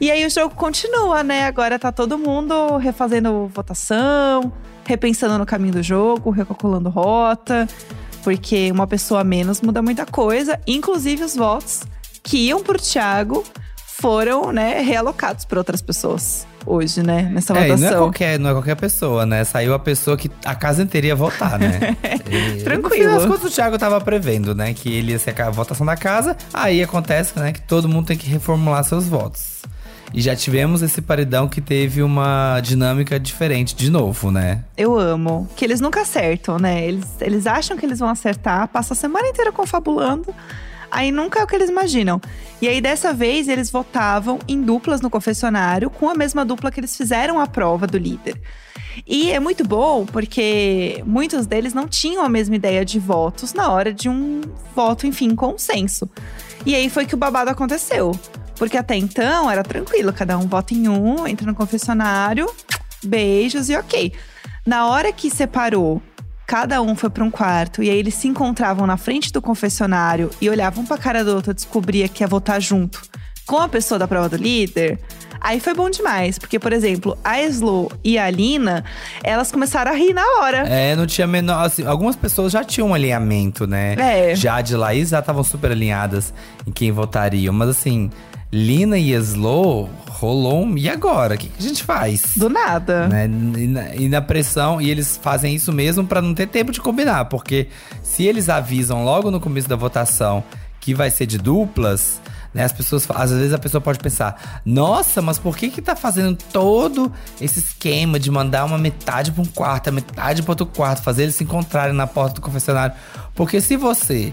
E 0.00 0.12
aí 0.12 0.24
o 0.24 0.30
jogo 0.30 0.54
continua, 0.54 1.24
né? 1.24 1.46
Agora 1.46 1.76
tá 1.76 1.90
todo 1.90 2.16
mundo 2.16 2.76
refazendo 2.76 3.50
votação, 3.52 4.52
repensando 4.84 5.36
no 5.38 5.44
caminho 5.44 5.72
do 5.72 5.82
jogo, 5.82 6.30
recalculando 6.30 6.88
rota, 6.88 7.66
porque 8.22 8.70
uma 8.70 8.86
pessoa 8.86 9.22
a 9.22 9.24
menos 9.24 9.60
muda 9.60 9.82
muita 9.82 10.06
coisa, 10.06 10.60
inclusive 10.68 11.24
os 11.24 11.34
votos 11.34 11.82
que 12.22 12.46
iam 12.46 12.62
pro 12.62 12.78
Thiago 12.78 13.42
foram, 14.00 14.52
né, 14.52 14.80
realocados 14.82 15.44
para 15.44 15.58
outras 15.58 15.82
pessoas 15.82 16.46
hoje, 16.68 17.02
né, 17.02 17.22
nessa 17.30 17.52
é, 17.56 17.62
votação. 17.62 17.90
Não 17.90 17.96
é, 17.96 17.98
qualquer, 17.98 18.38
não 18.38 18.50
é 18.50 18.52
qualquer 18.52 18.76
pessoa, 18.76 19.24
né? 19.24 19.44
Saiu 19.44 19.74
a 19.74 19.78
pessoa 19.78 20.16
que 20.16 20.30
a 20.44 20.54
casa 20.54 20.82
inteira 20.82 21.08
ia 21.08 21.16
votar, 21.16 21.58
né? 21.58 21.96
e, 22.30 22.62
Tranquilo. 22.62 23.16
As 23.16 23.26
coisas 23.26 23.44
o 23.44 23.50
Thiago 23.50 23.78
tava 23.78 24.00
prevendo, 24.00 24.54
né? 24.54 24.74
Que 24.74 24.92
ele 24.92 25.12
ia 25.12 25.18
ser 25.18 25.40
a 25.40 25.50
votação 25.50 25.86
da 25.86 25.96
casa. 25.96 26.36
Aí 26.52 26.82
acontece, 26.82 27.38
né, 27.38 27.52
que 27.52 27.60
todo 27.62 27.88
mundo 27.88 28.06
tem 28.06 28.16
que 28.16 28.28
reformular 28.28 28.84
seus 28.84 29.06
votos. 29.06 29.58
E 30.12 30.22
já 30.22 30.34
tivemos 30.34 30.82
esse 30.82 31.02
paredão 31.02 31.48
que 31.48 31.60
teve 31.60 32.02
uma 32.02 32.60
dinâmica 32.60 33.20
diferente 33.20 33.74
de 33.74 33.90
novo, 33.90 34.30
né? 34.30 34.64
Eu 34.76 34.98
amo. 34.98 35.48
Que 35.54 35.64
eles 35.64 35.80
nunca 35.80 36.00
acertam, 36.00 36.58
né? 36.58 36.86
Eles, 36.86 37.06
eles 37.20 37.46
acham 37.46 37.76
que 37.76 37.84
eles 37.84 37.98
vão 37.98 38.08
acertar, 38.08 38.68
passa 38.68 38.94
a 38.94 38.96
semana 38.96 39.28
inteira 39.28 39.52
confabulando. 39.52 40.34
Aí 40.90 41.10
nunca 41.10 41.40
é 41.40 41.44
o 41.44 41.46
que 41.46 41.54
eles 41.54 41.68
imaginam. 41.68 42.20
E 42.60 42.68
aí, 42.68 42.80
dessa 42.80 43.12
vez, 43.12 43.48
eles 43.48 43.70
votavam 43.70 44.38
em 44.48 44.60
duplas 44.60 45.00
no 45.00 45.10
confessionário, 45.10 45.90
com 45.90 46.08
a 46.08 46.14
mesma 46.14 46.44
dupla 46.44 46.70
que 46.70 46.80
eles 46.80 46.96
fizeram 46.96 47.38
a 47.40 47.46
prova 47.46 47.86
do 47.86 47.98
líder. 47.98 48.40
E 49.06 49.30
é 49.30 49.38
muito 49.38 49.66
bom 49.66 50.04
porque 50.06 51.02
muitos 51.06 51.46
deles 51.46 51.72
não 51.72 51.86
tinham 51.86 52.24
a 52.24 52.28
mesma 52.28 52.56
ideia 52.56 52.84
de 52.84 52.98
votos 52.98 53.54
na 53.54 53.70
hora 53.70 53.92
de 53.92 54.08
um 54.08 54.40
voto, 54.74 55.06
enfim, 55.06 55.34
consenso. 55.34 56.08
E 56.66 56.74
aí 56.74 56.90
foi 56.90 57.06
que 57.06 57.14
o 57.14 57.18
babado 57.18 57.50
aconteceu. 57.50 58.12
Porque 58.56 58.76
até 58.76 58.96
então 58.96 59.48
era 59.48 59.62
tranquilo, 59.62 60.12
cada 60.12 60.36
um 60.36 60.48
vota 60.48 60.74
em 60.74 60.88
um, 60.88 61.26
entra 61.28 61.46
no 61.46 61.54
confessionário, 61.54 62.50
beijos 63.04 63.68
e 63.68 63.76
ok. 63.76 64.12
Na 64.66 64.88
hora 64.88 65.12
que 65.12 65.30
separou, 65.30 66.02
cada 66.48 66.80
um 66.80 66.96
foi 66.96 67.10
para 67.10 67.22
um 67.22 67.30
quarto 67.30 67.82
e 67.82 67.90
aí 67.90 67.98
eles 67.98 68.14
se 68.14 68.26
encontravam 68.26 68.86
na 68.86 68.96
frente 68.96 69.30
do 69.30 69.42
confessionário 69.42 70.30
e 70.40 70.48
olhavam 70.48 70.82
para 70.82 70.96
a 70.96 70.98
cara 70.98 71.22
do 71.22 71.34
outro, 71.34 71.52
descobria 71.52 72.08
que 72.08 72.24
ia 72.24 72.26
votar 72.26 72.58
junto 72.58 73.02
com 73.46 73.58
a 73.58 73.68
pessoa 73.68 73.98
da 73.98 74.08
prova 74.08 74.30
do 74.30 74.36
líder. 74.36 74.98
Aí 75.42 75.60
foi 75.60 75.74
bom 75.74 75.90
demais, 75.90 76.38
porque, 76.38 76.58
por 76.58 76.72
exemplo, 76.72 77.18
a 77.22 77.40
Slo 77.42 77.92
e 78.02 78.18
a 78.18 78.30
Lina, 78.30 78.82
elas 79.22 79.52
começaram 79.52 79.92
a 79.92 79.94
rir 79.94 80.14
na 80.14 80.24
hora. 80.40 80.66
É, 80.66 80.96
não 80.96 81.06
tinha 81.06 81.26
menor. 81.26 81.66
Assim, 81.66 81.86
algumas 81.86 82.16
pessoas 82.16 82.50
já 82.50 82.64
tinham 82.64 82.88
um 82.88 82.94
alinhamento, 82.94 83.66
né? 83.66 83.94
É. 83.98 84.34
Já 84.34 84.62
de 84.62 84.74
Laís 84.74 85.10
já 85.10 85.20
estavam 85.20 85.44
super 85.44 85.70
alinhadas 85.70 86.32
em 86.66 86.72
quem 86.72 86.90
votariam. 86.90 87.52
Mas 87.52 87.68
assim, 87.68 88.10
Lina 88.50 88.98
e 88.98 89.12
Slow 89.12 89.90
rolou 90.18 90.64
um. 90.64 90.76
E 90.76 90.88
agora? 90.88 91.34
O 91.34 91.38
que, 91.38 91.48
que, 91.48 91.58
a 91.58 91.68
gente 91.68 91.84
faz? 91.84 92.32
Do 92.36 92.48
nada. 92.48 93.08
Né? 93.08 93.26
E, 93.26 93.66
na, 93.66 93.94
e, 93.94 94.08
na, 94.08 94.20
pressão, 94.20 94.80
e 94.80 94.90
eles 94.90 95.16
fazem 95.16 95.54
isso 95.54 95.72
mesmo 95.72 96.04
para 96.04 96.20
não 96.20 96.34
ter 96.34 96.48
tempo 96.48 96.72
de 96.72 96.80
combinar. 96.80 97.26
Porque 97.26 97.68
se 98.02 98.24
eles 98.24 98.48
avisam 98.48 99.04
logo 99.04 99.30
no 99.30 99.40
começo 99.40 99.68
da 99.68 99.76
votação 99.76 100.42
que 100.80 100.94
vai 100.94 101.10
ser 101.10 101.26
de 101.26 101.38
duplas. 101.38 102.20
Né, 102.54 102.64
as 102.64 102.72
pessoas, 102.72 103.06
às 103.10 103.30
vezes 103.30 103.52
a 103.52 103.58
pessoa 103.58 103.80
pode 103.80 103.98
pensar: 103.98 104.62
nossa, 104.64 105.20
mas 105.20 105.38
por 105.38 105.54
que 105.54 105.68
que 105.68 105.82
tá 105.82 105.94
fazendo 105.94 106.36
todo 106.50 107.12
esse 107.38 107.58
esquema 107.58 108.18
de 108.18 108.30
mandar 108.30 108.64
uma 108.64 108.78
metade 108.78 109.30
para 109.30 109.42
um 109.42 109.46
quarto, 109.46 109.88
a 109.88 109.92
metade 109.92 110.42
para 110.42 110.52
outro 110.52 110.64
quarto, 110.64 111.02
fazer 111.02 111.24
eles 111.24 111.34
se 111.34 111.44
encontrarem 111.44 111.94
na 111.94 112.06
porta 112.06 112.36
do 112.36 112.40
confessionário? 112.40 112.96
Porque 113.34 113.60
se 113.60 113.76
você 113.76 114.32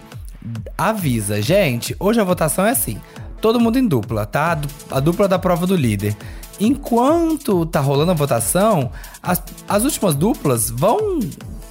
avisa, 0.78 1.42
gente, 1.42 1.94
hoje 2.00 2.22
a 2.22 2.24
votação 2.24 2.66
é 2.66 2.70
assim: 2.70 3.02
todo 3.46 3.60
mundo 3.60 3.78
em 3.78 3.88
dupla, 3.88 4.26
tá? 4.26 4.60
A 4.90 5.00
dupla 5.00 5.28
da 5.28 5.38
prova 5.38 5.68
do 5.68 5.76
líder. 5.76 6.18
Enquanto 6.60 7.64
tá 7.68 7.80
rolando 7.80 8.10
a 8.10 8.16
votação, 8.16 8.90
as, 9.22 9.40
as 9.68 9.84
últimas 9.84 10.16
duplas 10.16 10.72
vão 10.72 11.20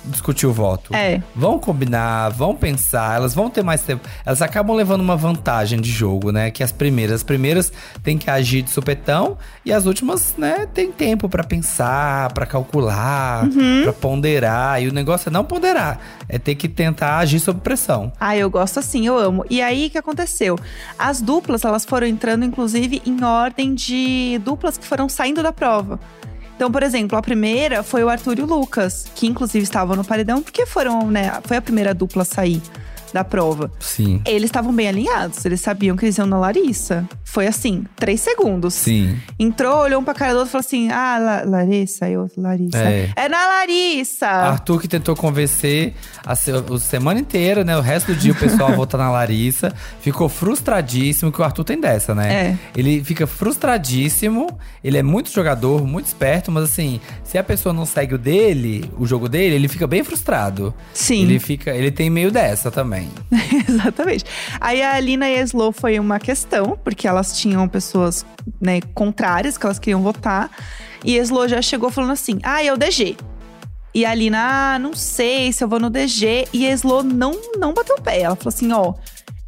discutir 0.07 0.47
o 0.47 0.53
voto. 0.53 0.95
É. 0.95 1.23
Vão 1.35 1.59
combinar, 1.59 2.31
vão 2.31 2.55
pensar, 2.55 3.17
elas 3.17 3.35
vão 3.35 3.51
ter 3.51 3.63
mais 3.63 3.83
tempo. 3.83 4.07
Elas 4.25 4.43
acabam 4.43 4.77
levando 4.77 5.01
uma 5.01 5.17
vantagem 5.17 5.81
de 5.81 5.91
jogo, 5.91 6.31
né? 6.31 6.51
Que 6.51 6.63
as 6.63 6.73
primeiras, 6.73 7.17
as 7.17 7.23
primeiras 7.23 7.73
têm 8.03 8.19
que 8.19 8.31
agir 8.31 8.63
de 8.63 8.71
supetão 8.71 9.39
e 9.65 9.73
as 9.73 9.87
últimas, 9.87 10.35
né, 10.37 10.67
tem 10.73 10.93
tempo 10.93 11.29
para 11.29 11.43
pensar, 11.43 12.33
para 12.33 12.47
calcular, 12.47 13.45
uhum. 13.45 13.83
para 13.83 13.93
ponderar. 13.93 14.83
E 14.83 14.89
o 14.89 14.93
negócio 14.93 15.29
é 15.29 15.33
não 15.33 15.45
ponderar, 15.45 15.99
é 16.29 16.39
ter 16.39 16.55
que 16.55 16.69
tentar 16.69 17.19
agir 17.19 17.41
sob 17.41 17.61
pressão. 17.61 18.13
Ah, 18.21 18.37
eu 18.37 18.51
gosto 18.51 18.79
assim, 18.79 19.07
eu 19.07 19.19
amo. 19.19 19.45
E 19.49 19.63
aí 19.63 19.87
o 19.87 19.91
que 19.91 19.99
aconteceu? 19.99 20.59
As 20.99 21.21
duplas, 21.21 21.65
elas 21.65 21.85
foram 21.85 22.07
entrando 22.07 22.45
inclusive 22.45 23.03
em 23.07 23.23
ordem 23.25 23.75
de 23.75 24.41
duplas 24.45 24.77
que 24.77 24.87
foram 24.87 25.09
saindo 25.09 25.43
da 25.43 25.53
prova. 25.53 25.99
Então, 26.57 26.71
por 26.71 26.83
exemplo, 26.83 27.19
a 27.19 27.23
primeira 27.23 27.83
foi 27.83 28.05
o 28.05 28.09
Arthur 28.09 28.39
e 28.39 28.43
o 28.43 28.47
Lucas, 28.47 29.07
que 29.15 29.27
inclusive 29.27 29.65
estavam 29.65 29.97
no 29.97 30.05
paredão, 30.05 30.43
porque 30.43 30.65
foram, 30.65 31.11
né? 31.11 31.33
Foi 31.45 31.57
a 31.57 31.63
primeira 31.63 31.93
dupla 31.93 32.23
a 32.23 32.25
sair 32.25 32.63
da 33.15 33.23
prova. 33.23 33.71
Sim. 33.79 34.21
Eles 34.27 34.47
estavam 34.47 34.75
bem 34.75 34.89
alinhados, 34.89 35.45
eles 35.45 35.61
sabiam 35.61 35.97
que 35.97 36.05
eles 36.05 36.19
iam 36.19 36.27
na 36.27 36.37
Larissa. 36.37 37.09
Foi 37.23 37.47
assim, 37.47 37.85
três 37.95 38.21
segundos. 38.21 38.75
Sim. 38.75 39.17
Entrou, 39.39 39.79
olhou 39.79 40.01
um 40.01 40.05
pra 40.05 40.15
cara 40.15 40.33
do 40.33 40.39
outro 40.39 40.51
e 40.51 40.53
falou 40.53 40.67
assim: 40.67 40.91
Ah, 40.91 41.19
La 41.19 41.43
Larissa, 41.45 42.09
eu, 42.09 42.29
Larissa. 42.37 42.79
É. 42.79 43.13
é 43.15 43.29
na 43.29 43.47
Larissa! 43.47 44.27
Arthur 44.27 44.81
que 44.81 44.89
tentou 44.89 45.15
convencer 45.15 45.95
a, 46.27 46.35
se, 46.35 46.51
a 46.51 46.79
semana 46.81 47.21
inteira, 47.21 47.63
né? 47.63 47.77
O 47.79 47.81
resto 47.81 48.13
do 48.13 48.19
dia 48.19 48.33
o 48.33 48.35
pessoal 48.35 48.73
votar 48.75 48.99
na 48.99 49.13
Larissa. 49.13 49.73
Ficou 50.01 50.29
frustradíssimo, 50.29 51.31
que 51.31 51.41
o 51.41 51.45
Arthur 51.45 51.63
tem 51.63 51.81
dessa, 51.81 52.17
né? 52.17 52.35
É. 52.35 52.59
Ele 52.77 53.03
fica 53.05 53.29
frustradíssimo, 53.29 54.59
ele 54.83 54.99
é 54.99 55.05
muito 55.05 55.31
jogador, 55.31 55.87
muito 55.87 56.07
esperto, 56.07 56.51
mas 56.51 56.65
assim, 56.65 57.01
se 57.23 57.39
a 57.39 57.45
pessoa 57.45 57.73
não 57.73 57.87
segue 57.87 58.17
o 58.17 58.19
dele, 58.19 58.91
o 58.99 59.07
jogo 59.07 59.29
dele, 59.29 59.55
ele 59.55 59.69
fica 59.69 59.87
bem 59.87 60.03
frustrado. 60.03 60.75
Sim. 60.93 61.23
Ele 61.23 61.39
fica, 61.39 61.71
ele 61.71 61.93
tem 61.93 62.11
meio 62.11 62.33
dessa 62.33 62.73
também. 62.73 63.04
Exatamente. 63.69 64.25
Aí 64.61 64.83
a 64.83 64.95
Alina 64.95 65.29
e 65.29 65.39
a 65.39 65.43
Slow 65.43 65.73
foi 65.73 65.99
uma 65.99 66.19
questão, 66.19 66.79
porque 66.83 67.07
elas 67.07 67.39
tinham 67.39 67.67
pessoas 67.69 68.25
né, 68.61 68.81
contrárias 68.95 69.59
que 69.59 69.67
elas 69.67 69.79
queriam 69.79 70.03
votar. 70.03 70.51
E 71.05 71.19
a 71.19 71.23
Slow 71.23 71.49
já 71.49 71.61
chegou 71.63 71.91
falando 71.91 72.13
assim: 72.13 72.39
ah, 72.43 72.63
é 72.63 72.73
o 72.73 72.77
DG. 72.77 73.17
E 73.95 74.05
a 74.05 74.11
Alina, 74.11 74.75
ah, 74.75 74.79
não 74.79 74.95
sei 74.95 75.53
se 75.53 75.63
eu 75.63 75.69
vou 75.69 75.79
no 75.79 75.89
DG. 75.89 76.49
E 76.53 76.67
a 76.67 76.73
Slow 76.73 77.03
não, 77.03 77.39
não 77.59 77.73
bateu 77.73 77.97
o 77.97 78.01
pé. 78.01 78.21
Ela 78.21 78.37
falou 78.37 78.55
assim: 78.55 78.73
ó. 78.73 78.95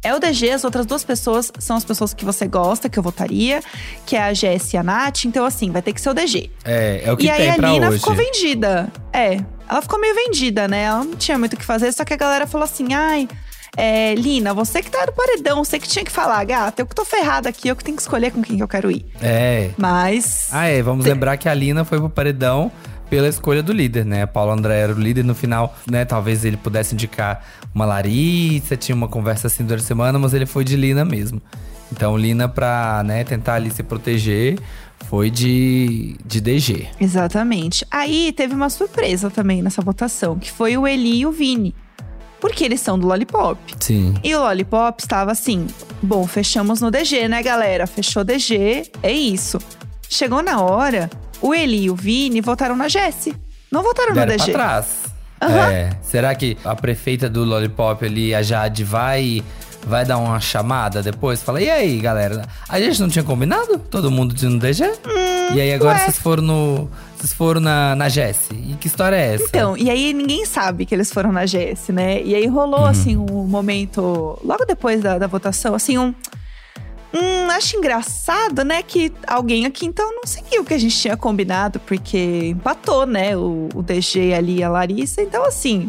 É 0.03 0.13
o 0.15 0.19
DG, 0.19 0.51
as 0.51 0.63
outras 0.63 0.85
duas 0.85 1.03
pessoas 1.03 1.51
são 1.59 1.75
as 1.75 1.83
pessoas 1.83 2.13
que 2.13 2.23
você 2.23 2.47
gosta, 2.47 2.87
que 2.87 2.97
eu 2.97 3.03
votaria, 3.03 3.61
que 4.05 4.15
é 4.15 4.21
a 4.21 4.33
Jess 4.33 4.73
e 4.73 4.77
a 4.77 4.83
Nath. 4.83 5.25
Então, 5.25 5.43
assim, 5.43 5.71
vai 5.71 5.81
ter 5.81 5.91
que 5.91 5.99
ser 5.99 6.09
o 6.11 6.13
DG. 6.13 6.49
É, 6.63 7.01
é 7.03 7.11
o 7.11 7.17
que 7.17 7.25
e 7.27 7.31
tem 7.31 7.49
aí 7.49 7.57
pra 7.57 7.67
a 7.67 7.73
Lina 7.73 7.89
hoje. 7.89 7.99
ficou 7.99 8.15
vendida. 8.15 8.89
É, 9.11 9.43
ela 9.69 9.81
ficou 9.81 9.99
meio 9.99 10.15
vendida, 10.15 10.67
né? 10.67 10.83
Ela 10.83 11.03
não 11.03 11.15
tinha 11.15 11.37
muito 11.37 11.53
o 11.53 11.57
que 11.57 11.65
fazer, 11.65 11.91
só 11.91 12.05
que 12.05 12.13
a 12.13 12.17
galera 12.17 12.47
falou 12.47 12.63
assim: 12.63 12.93
ai, 12.93 13.27
é, 13.77 14.15
Lina, 14.15 14.55
você 14.55 14.81
que 14.81 14.89
tá 14.89 15.05
no 15.05 15.13
paredão, 15.13 15.63
você 15.63 15.77
que 15.77 15.87
tinha 15.87 16.03
que 16.03 16.11
falar, 16.11 16.43
gata, 16.43 16.81
eu 16.81 16.85
que 16.87 16.95
tô 16.95 17.05
ferrada 17.05 17.47
aqui, 17.47 17.67
eu 17.67 17.75
que 17.75 17.83
tenho 17.83 17.95
que 17.95 18.01
escolher 18.01 18.31
com 18.31 18.41
quem 18.41 18.57
que 18.57 18.63
eu 18.63 18.67
quero 18.67 18.89
ir. 18.89 19.05
É. 19.21 19.69
Mas. 19.77 20.49
Ah, 20.51 20.65
é, 20.65 20.81
vamos 20.81 21.05
lembrar 21.05 21.37
que 21.37 21.47
a 21.47 21.53
Lina 21.53 21.85
foi 21.85 21.99
pro 21.99 22.09
paredão 22.09 22.71
pela 23.07 23.27
escolha 23.27 23.61
do 23.61 23.71
líder, 23.71 24.03
né? 24.03 24.25
Paulo 24.25 24.51
André 24.51 24.79
era 24.79 24.93
o 24.93 24.99
líder 24.99 25.23
no 25.23 25.35
final, 25.35 25.75
né? 25.89 26.03
Talvez 26.05 26.43
ele 26.43 26.57
pudesse 26.57 26.95
indicar 26.95 27.45
uma 27.73 27.85
Larissa, 27.85 28.75
tinha 28.75 28.95
uma 28.95 29.07
conversa 29.07 29.45
assim 29.45 29.63
durante 29.63 29.83
a 29.83 29.85
semana, 29.85 30.17
mas 30.17 30.33
ele 30.33 30.47
foi 30.47 30.63
de 30.63 30.75
Lina 30.75 31.05
mesmo. 31.05 31.39
Então, 31.91 32.17
Lina, 32.17 32.49
pra 32.49 33.03
né, 33.05 33.23
tentar 33.23 33.53
ali 33.53 33.71
se 33.71 33.81
proteger, 33.81 34.59
foi 35.05 35.29
de, 35.29 36.17
de 36.25 36.41
DG. 36.41 36.87
Exatamente. 36.99 37.85
Aí 37.89 38.33
teve 38.33 38.53
uma 38.53 38.69
surpresa 38.69 39.29
também 39.29 39.61
nessa 39.61 39.81
votação, 39.81 40.37
que 40.37 40.51
foi 40.51 40.77
o 40.77 40.85
Eli 40.85 41.19
e 41.19 41.25
o 41.25 41.31
Vini. 41.31 41.73
Porque 42.39 42.63
eles 42.63 42.79
são 42.81 42.97
do 42.99 43.07
Lollipop. 43.07 43.57
Sim. 43.79 44.13
E 44.23 44.35
o 44.35 44.39
Lollipop 44.39 45.01
estava 45.01 45.31
assim: 45.31 45.67
bom, 46.01 46.25
fechamos 46.27 46.81
no 46.81 46.91
DG, 46.91 47.27
né, 47.27 47.41
galera? 47.41 47.87
Fechou 47.87 48.23
DG, 48.23 48.89
é 49.01 49.11
isso. 49.11 49.59
Chegou 50.09 50.41
na 50.43 50.61
hora, 50.61 51.09
o 51.41 51.53
Eli 51.53 51.85
e 51.85 51.89
o 51.89 51.95
Vini 51.95 52.39
votaram 52.41 52.75
na 52.75 52.87
Jessie. 52.87 53.35
Não 53.71 53.83
votaram 53.83 54.13
Deram 54.13 54.27
no 54.31 54.35
pra 54.37 54.45
DG. 54.45 54.51
trás. 54.53 54.87
É. 55.41 55.91
Será 56.01 56.33
que 56.33 56.57
a 56.63 56.75
prefeita 56.75 57.29
do 57.29 57.43
Lollipop 57.43 58.03
ali, 58.03 58.33
a 58.33 58.41
Jade, 58.41 58.83
vai 58.83 59.43
vai 59.85 60.03
dar 60.05 60.17
uma 60.17 60.39
chamada 60.39 61.01
depois? 61.03 61.41
Fala, 61.41 61.61
e 61.61 61.69
aí, 61.69 61.99
galera? 61.99 62.43
A 62.67 62.79
gente 62.79 62.99
não 62.99 63.07
tinha 63.07 63.23
combinado? 63.23 63.77
Todo 63.79 64.09
mundo 64.11 64.33
de 64.33 64.45
no 64.47 64.59
DG? 64.59 64.83
e 65.53 65.61
aí 65.61 65.73
agora 65.73 65.97
ué. 65.97 66.05
vocês 66.05 66.17
foram 66.17 66.43
no. 66.43 66.89
Vocês 67.17 67.33
foram 67.33 67.59
na, 67.59 67.95
na 67.95 68.09
Jessie. 68.09 68.55
E 68.71 68.75
que 68.75 68.87
história 68.87 69.15
é 69.15 69.33
essa? 69.33 69.45
Então, 69.45 69.75
e 69.75 69.89
aí 69.89 70.13
ninguém 70.13 70.45
sabe 70.45 70.85
que 70.85 70.93
eles 70.93 71.11
foram 71.11 71.31
na 71.31 71.45
GS, 71.45 71.89
né? 71.89 72.21
E 72.21 72.35
aí 72.35 72.45
rolou, 72.45 72.85
assim, 72.85 73.17
um 73.17 73.47
momento, 73.47 74.39
logo 74.43 74.65
depois 74.65 75.01
da, 75.01 75.17
da 75.17 75.25
votação, 75.25 75.73
assim, 75.73 75.97
um. 75.97 76.13
Hum, 77.13 77.49
acho 77.49 77.77
engraçado, 77.77 78.63
né, 78.63 78.83
que 78.83 79.11
alguém 79.25 79.65
aqui 79.65 79.85
então 79.85 80.13
não 80.13 80.23
seguiu 80.25 80.61
o 80.61 80.65
que 80.65 80.73
a 80.73 80.77
gente 80.77 80.95
tinha 80.95 81.15
combinado, 81.15 81.79
porque 81.79 82.49
empatou, 82.49 83.05
né, 83.07 83.35
o, 83.35 83.69
o 83.73 83.81
DG 83.81 84.33
ali 84.33 84.57
e 84.57 84.63
a 84.63 84.69
Larissa. 84.69 85.21
Então, 85.21 85.43
assim, 85.43 85.87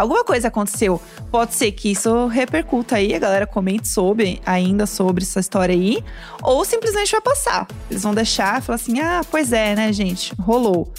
alguma 0.00 0.24
coisa 0.24 0.48
aconteceu. 0.48 1.00
Pode 1.30 1.54
ser 1.54 1.72
que 1.72 1.90
isso 1.90 2.26
repercuta 2.26 2.96
aí, 2.96 3.14
a 3.14 3.18
galera 3.18 3.46
comente 3.46 3.88
sobre, 3.88 4.40
ainda 4.44 4.86
sobre 4.86 5.22
essa 5.24 5.40
história 5.40 5.74
aí, 5.74 6.02
ou 6.42 6.64
simplesmente 6.64 7.12
vai 7.12 7.20
passar. 7.20 7.66
Eles 7.90 8.02
vão 8.02 8.14
deixar 8.14 8.58
e 8.58 8.62
falar 8.62 8.76
assim: 8.76 9.00
ah, 9.00 9.20
pois 9.30 9.52
é, 9.52 9.74
né, 9.74 9.92
gente, 9.92 10.32
rolou. 10.40 10.92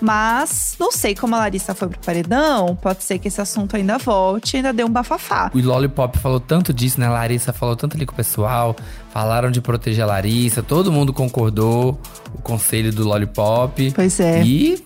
Mas 0.00 0.76
não 0.78 0.92
sei 0.92 1.14
como 1.14 1.34
a 1.34 1.38
Larissa 1.38 1.74
foi 1.74 1.88
pro 1.88 1.98
paredão, 2.00 2.76
pode 2.76 3.02
ser 3.02 3.18
que 3.18 3.28
esse 3.28 3.40
assunto 3.40 3.76
ainda 3.76 3.96
volte 3.96 4.56
ainda 4.56 4.70
dê 4.70 4.84
um 4.84 4.90
bafafá. 4.90 5.50
O 5.54 5.58
Lollipop 5.58 6.18
falou 6.18 6.38
tanto 6.38 6.72
disso, 6.72 7.00
né? 7.00 7.06
A 7.06 7.10
Larissa 7.10 7.50
falou 7.52 7.74
tanto 7.74 7.96
ali 7.96 8.04
com 8.04 8.12
o 8.12 8.16
pessoal. 8.16 8.76
Falaram 9.10 9.50
de 9.50 9.62
proteger 9.62 10.04
a 10.04 10.06
Larissa. 10.06 10.62
Todo 10.62 10.92
mundo 10.92 11.14
concordou. 11.14 11.98
O 12.34 12.42
conselho 12.42 12.92
do 12.92 13.08
Lollipop. 13.08 13.92
Pois 13.92 14.20
é. 14.20 14.42
E 14.42 14.84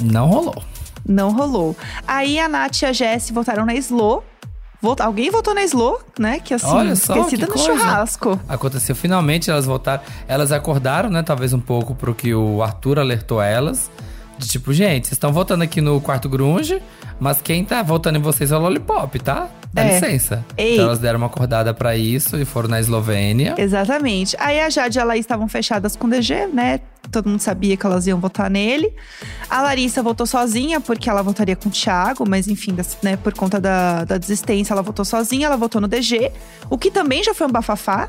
não 0.00 0.28
rolou. 0.28 0.62
Não 1.06 1.32
rolou. 1.32 1.76
Aí 2.06 2.38
a 2.38 2.48
Nath 2.48 2.82
e 2.82 2.86
a 2.86 2.92
Jess 2.92 3.30
votaram 3.30 3.64
na 3.66 3.74
Slo. 3.74 4.22
Vot- 4.80 5.00
Alguém 5.00 5.30
votou 5.30 5.54
na 5.54 5.62
Slo, 5.62 6.00
né? 6.18 6.40
Que 6.40 6.54
assim, 6.54 6.66
Olha 6.66 6.96
só, 6.96 7.14
esquecida 7.16 7.46
que 7.46 7.52
no 7.58 7.64
coisa. 7.64 7.78
churrasco. 7.80 8.40
Aconteceu 8.48 8.96
finalmente, 8.96 9.48
elas 9.50 9.64
voltaram. 9.64 10.02
Elas 10.26 10.50
acordaram, 10.50 11.08
né? 11.08 11.22
Talvez 11.22 11.52
um 11.52 11.60
pouco 11.60 11.94
pro 11.94 12.14
que 12.14 12.34
o 12.34 12.62
Arthur 12.62 12.98
alertou 12.98 13.40
elas. 13.40 13.90
De 14.42 14.48
tipo, 14.48 14.72
gente, 14.72 15.04
vocês 15.06 15.12
estão 15.12 15.32
votando 15.32 15.62
aqui 15.62 15.80
no 15.80 16.00
quarto 16.00 16.28
grunge, 16.28 16.82
mas 17.20 17.40
quem 17.40 17.64
tá 17.64 17.80
votando 17.80 18.18
em 18.18 18.20
vocês 18.20 18.50
é 18.50 18.56
o 18.56 18.58
Lollipop, 18.60 19.16
tá? 19.20 19.48
Dá 19.72 19.84
É. 19.84 19.94
licença. 19.94 20.44
Ei. 20.58 20.74
Então 20.74 20.86
elas 20.86 20.98
deram 20.98 21.18
uma 21.18 21.28
acordada 21.28 21.72
pra 21.72 21.96
isso 21.96 22.36
e 22.36 22.44
foram 22.44 22.68
na 22.68 22.80
Eslovênia. 22.80 23.54
Exatamente. 23.56 24.36
Aí 24.40 24.58
a 24.58 24.68
Jade 24.68 24.98
e 24.98 25.00
a 25.00 25.04
Laís 25.04 25.20
estavam 25.20 25.46
fechadas 25.46 25.94
com 25.94 26.08
o 26.08 26.10
DG, 26.10 26.48
né? 26.52 26.80
Todo 27.12 27.28
mundo 27.28 27.40
sabia 27.40 27.76
que 27.76 27.86
elas 27.86 28.06
iam 28.08 28.18
votar 28.18 28.50
nele. 28.50 28.92
A 29.48 29.62
Larissa 29.62 30.02
votou 30.02 30.26
sozinha, 30.26 30.80
porque 30.80 31.08
ela 31.08 31.22
votaria 31.22 31.54
com 31.54 31.68
o 31.68 31.72
Thiago, 31.72 32.28
mas 32.28 32.48
enfim, 32.48 32.74
né, 33.02 33.16
por 33.16 33.32
conta 33.34 33.60
da, 33.60 34.04
da 34.04 34.18
desistência, 34.18 34.72
ela 34.74 34.82
votou 34.82 35.04
sozinha, 35.04 35.46
ela 35.46 35.56
votou 35.56 35.80
no 35.80 35.86
DG. 35.86 36.32
O 36.68 36.76
que 36.76 36.90
também 36.90 37.22
já 37.22 37.32
foi 37.32 37.46
um 37.46 37.50
bafafá, 37.50 38.08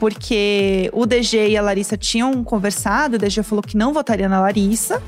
porque 0.00 0.88
o 0.92 1.04
DG 1.06 1.48
e 1.50 1.56
a 1.56 1.62
Larissa 1.62 1.96
tinham 1.96 2.42
conversado, 2.44 3.16
o 3.16 3.18
DG 3.18 3.42
falou 3.42 3.62
que 3.62 3.76
não 3.76 3.92
votaria 3.92 4.28
na 4.28 4.40
Larissa. 4.40 5.02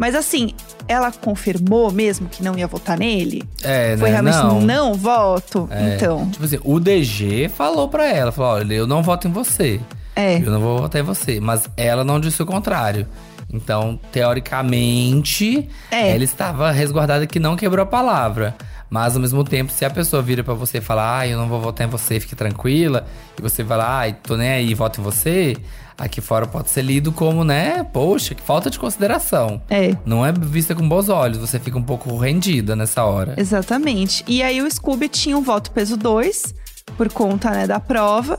Mas 0.00 0.14
assim, 0.14 0.54
ela 0.88 1.12
confirmou 1.12 1.92
mesmo 1.92 2.26
que 2.26 2.42
não 2.42 2.56
ia 2.56 2.66
votar 2.66 2.98
nele? 2.98 3.42
É, 3.62 3.94
Foi 3.98 4.08
né? 4.08 4.14
realmente 4.14 4.38
não. 4.38 4.60
não 4.62 4.94
voto? 4.94 5.68
É. 5.70 5.94
Então. 5.96 6.26
Tipo 6.30 6.42
assim, 6.46 6.58
o 6.64 6.80
DG 6.80 7.50
falou 7.50 7.86
pra 7.86 8.08
ela, 8.10 8.32
falou, 8.32 8.52
olha, 8.52 8.72
eu 8.72 8.86
não 8.86 9.02
voto 9.02 9.28
em 9.28 9.30
você. 9.30 9.78
É. 10.16 10.38
Eu 10.38 10.50
não 10.50 10.58
vou 10.58 10.78
votar 10.78 11.02
em 11.02 11.04
você. 11.04 11.38
Mas 11.38 11.68
ela 11.76 12.02
não 12.02 12.18
disse 12.18 12.42
o 12.42 12.46
contrário. 12.46 13.06
Então, 13.52 14.00
teoricamente, 14.10 15.68
É. 15.90 16.14
ela 16.14 16.24
estava 16.24 16.70
resguardada 16.70 17.26
que 17.26 17.38
não 17.38 17.54
quebrou 17.54 17.82
a 17.82 17.86
palavra. 17.86 18.54
Mas 18.90 19.14
ao 19.14 19.22
mesmo 19.22 19.44
tempo, 19.44 19.70
se 19.72 19.84
a 19.84 19.90
pessoa 19.90 20.20
vira 20.20 20.42
pra 20.42 20.52
você 20.52 20.78
e 20.78 20.80
fala, 20.80 21.20
ah, 21.20 21.26
eu 21.28 21.38
não 21.38 21.48
vou 21.48 21.60
votar 21.60 21.86
em 21.86 21.90
você, 21.90 22.18
fique 22.18 22.34
tranquila, 22.34 23.06
e 23.38 23.40
você 23.42 23.62
vai 23.62 23.78
lá, 23.78 23.98
ai, 24.00 24.16
tô 24.20 24.36
nem 24.36 24.48
aí, 24.50 24.74
voto 24.74 25.00
em 25.00 25.04
você, 25.04 25.56
aqui 25.96 26.20
fora 26.20 26.44
pode 26.46 26.70
ser 26.70 26.82
lido 26.82 27.12
como, 27.12 27.44
né, 27.44 27.84
poxa, 27.92 28.34
que 28.34 28.42
falta 28.42 28.68
de 28.68 28.80
consideração. 28.80 29.62
É. 29.70 29.96
Não 30.04 30.26
é 30.26 30.32
vista 30.32 30.74
com 30.74 30.88
bons 30.88 31.08
olhos, 31.08 31.38
você 31.38 31.60
fica 31.60 31.78
um 31.78 31.82
pouco 31.84 32.16
rendida 32.16 32.74
nessa 32.74 33.04
hora. 33.04 33.34
Exatamente. 33.36 34.24
E 34.26 34.42
aí 34.42 34.60
o 34.60 34.68
Scooby 34.68 35.08
tinha 35.08 35.38
um 35.38 35.42
voto 35.42 35.70
peso 35.70 35.96
2, 35.96 36.52
por 36.96 37.12
conta 37.12 37.50
né, 37.52 37.66
da 37.68 37.78
prova. 37.78 38.36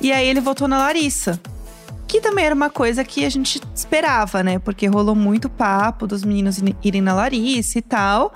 E 0.00 0.12
aí 0.12 0.28
ele 0.28 0.40
votou 0.40 0.68
na 0.68 0.78
Larissa. 0.78 1.40
Que 2.06 2.20
também 2.20 2.44
era 2.46 2.54
uma 2.54 2.70
coisa 2.70 3.04
que 3.04 3.24
a 3.24 3.28
gente 3.28 3.60
esperava, 3.74 4.42
né? 4.42 4.58
Porque 4.58 4.86
rolou 4.86 5.14
muito 5.14 5.48
papo 5.50 6.06
dos 6.06 6.24
meninos 6.24 6.56
ir- 6.58 6.74
irem 6.82 7.02
na 7.02 7.12
Larissa 7.12 7.78
e 7.78 7.82
tal. 7.82 8.32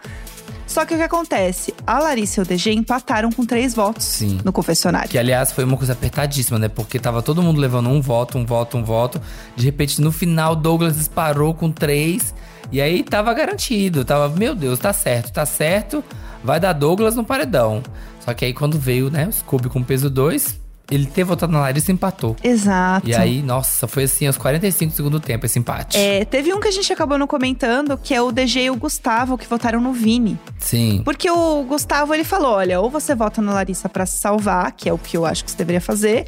Só 0.66 0.84
que 0.84 0.94
o 0.94 0.96
que 0.96 1.02
acontece? 1.02 1.74
A 1.86 1.98
Larissa 1.98 2.40
e 2.40 2.42
o 2.42 2.46
DG 2.46 2.72
empataram 2.72 3.30
com 3.30 3.44
três 3.44 3.74
votos 3.74 4.04
Sim. 4.04 4.40
no 4.44 4.52
confessionário. 4.52 5.08
Que, 5.08 5.18
aliás, 5.18 5.52
foi 5.52 5.64
uma 5.64 5.76
coisa 5.76 5.92
apertadíssima, 5.92 6.58
né? 6.58 6.68
Porque 6.68 6.98
tava 6.98 7.22
todo 7.22 7.42
mundo 7.42 7.60
levando 7.60 7.88
um 7.88 8.00
voto, 8.00 8.38
um 8.38 8.46
voto, 8.46 8.76
um 8.76 8.84
voto. 8.84 9.20
De 9.54 9.64
repente, 9.64 10.00
no 10.00 10.10
final, 10.10 10.56
Douglas 10.56 10.96
disparou 10.96 11.54
com 11.54 11.70
três. 11.70 12.34
E 12.70 12.80
aí 12.80 13.02
tava 13.02 13.34
garantido. 13.34 14.04
Tava, 14.04 14.28
meu 14.30 14.54
Deus, 14.54 14.78
tá 14.78 14.92
certo, 14.92 15.32
tá 15.32 15.44
certo. 15.44 16.02
Vai 16.42 16.58
dar 16.58 16.72
Douglas 16.72 17.16
no 17.16 17.24
paredão. 17.24 17.82
Só 18.20 18.32
que 18.32 18.44
aí, 18.44 18.54
quando 18.54 18.78
veio, 18.78 19.10
né, 19.10 19.26
o 19.26 19.32
Scooby 19.32 19.68
com 19.68 19.82
peso 19.82 20.08
2, 20.08 20.61
ele 20.92 21.06
ter 21.06 21.24
votado 21.24 21.52
na 21.52 21.60
Larissa 21.60 21.90
empatou. 21.90 22.36
Exato. 22.44 23.08
E 23.08 23.14
aí, 23.14 23.42
nossa, 23.42 23.86
foi 23.88 24.04
assim, 24.04 24.26
aos 24.26 24.36
45 24.36 24.92
do 24.92 24.96
segundo 24.96 25.20
tempo, 25.20 25.46
esse 25.46 25.58
empate. 25.58 25.96
É, 25.96 26.24
teve 26.24 26.52
um 26.52 26.60
que 26.60 26.68
a 26.68 26.70
gente 26.70 26.92
acabou 26.92 27.16
não 27.16 27.26
comentando, 27.26 27.96
que 27.96 28.14
é 28.14 28.20
o 28.20 28.30
DG 28.30 28.64
e 28.64 28.70
o 28.70 28.76
Gustavo, 28.76 29.38
que 29.38 29.46
votaram 29.46 29.80
no 29.80 29.92
Vini. 29.92 30.38
Sim. 30.58 31.00
Porque 31.04 31.30
o 31.30 31.62
Gustavo, 31.64 32.12
ele 32.14 32.24
falou, 32.24 32.52
olha, 32.52 32.80
ou 32.80 32.90
você 32.90 33.14
vota 33.14 33.40
na 33.40 33.52
Larissa 33.54 33.88
pra 33.88 34.04
se 34.06 34.18
salvar, 34.18 34.72
que 34.72 34.88
é 34.88 34.92
o 34.92 34.98
que 34.98 35.16
eu 35.16 35.24
acho 35.24 35.44
que 35.44 35.50
você 35.50 35.56
deveria 35.56 35.80
fazer, 35.80 36.26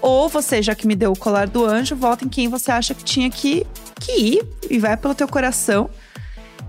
ou 0.00 0.28
você, 0.28 0.62
já 0.62 0.74
que 0.74 0.86
me 0.86 0.94
deu 0.94 1.10
o 1.12 1.18
colar 1.18 1.48
do 1.48 1.64
anjo, 1.66 1.96
vota 1.96 2.24
em 2.24 2.28
quem 2.28 2.48
você 2.48 2.70
acha 2.70 2.94
que 2.94 3.02
tinha 3.02 3.28
que, 3.28 3.66
que 3.98 4.12
ir 4.12 4.42
e 4.70 4.78
vai 4.78 4.96
pelo 4.96 5.14
teu 5.14 5.26
coração. 5.26 5.90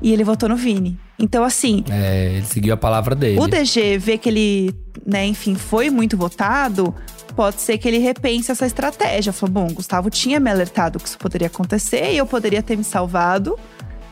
E 0.02 0.12
ele 0.14 0.24
votou 0.24 0.48
no 0.50 0.56
Vini. 0.56 0.98
Então, 1.20 1.44
assim, 1.44 1.84
É, 1.90 2.36
ele 2.38 2.46
seguiu 2.46 2.74
a 2.74 2.78
palavra 2.78 3.14
dele. 3.14 3.38
o 3.40 3.46
DG 3.48 3.98
vê 3.98 4.18
que 4.18 4.30
ele, 4.30 4.74
né, 5.06 5.26
enfim, 5.28 5.54
foi 5.56 5.90
muito 5.90 6.16
votado, 6.16 6.96
pode 7.34 7.62
ser 7.62 7.78
que 7.78 7.88
ele 7.88 7.98
repense 8.00 8.52
essa 8.52 8.66
estratégia. 8.66 9.32
Falou, 9.32 9.54
bom, 9.54 9.68
o 9.68 9.74
Gustavo 9.74 10.10
tinha 10.10 10.40
me 10.40 10.50
alertado 10.50 11.00
que 11.00 11.08
isso 11.08 11.18
poderia 11.18 11.48
acontecer 11.48 12.12
e 12.12 12.18
eu 12.18 12.26
poderia 12.26 12.62
ter 12.62 12.78
me 12.78 12.84
salvado 12.84 13.58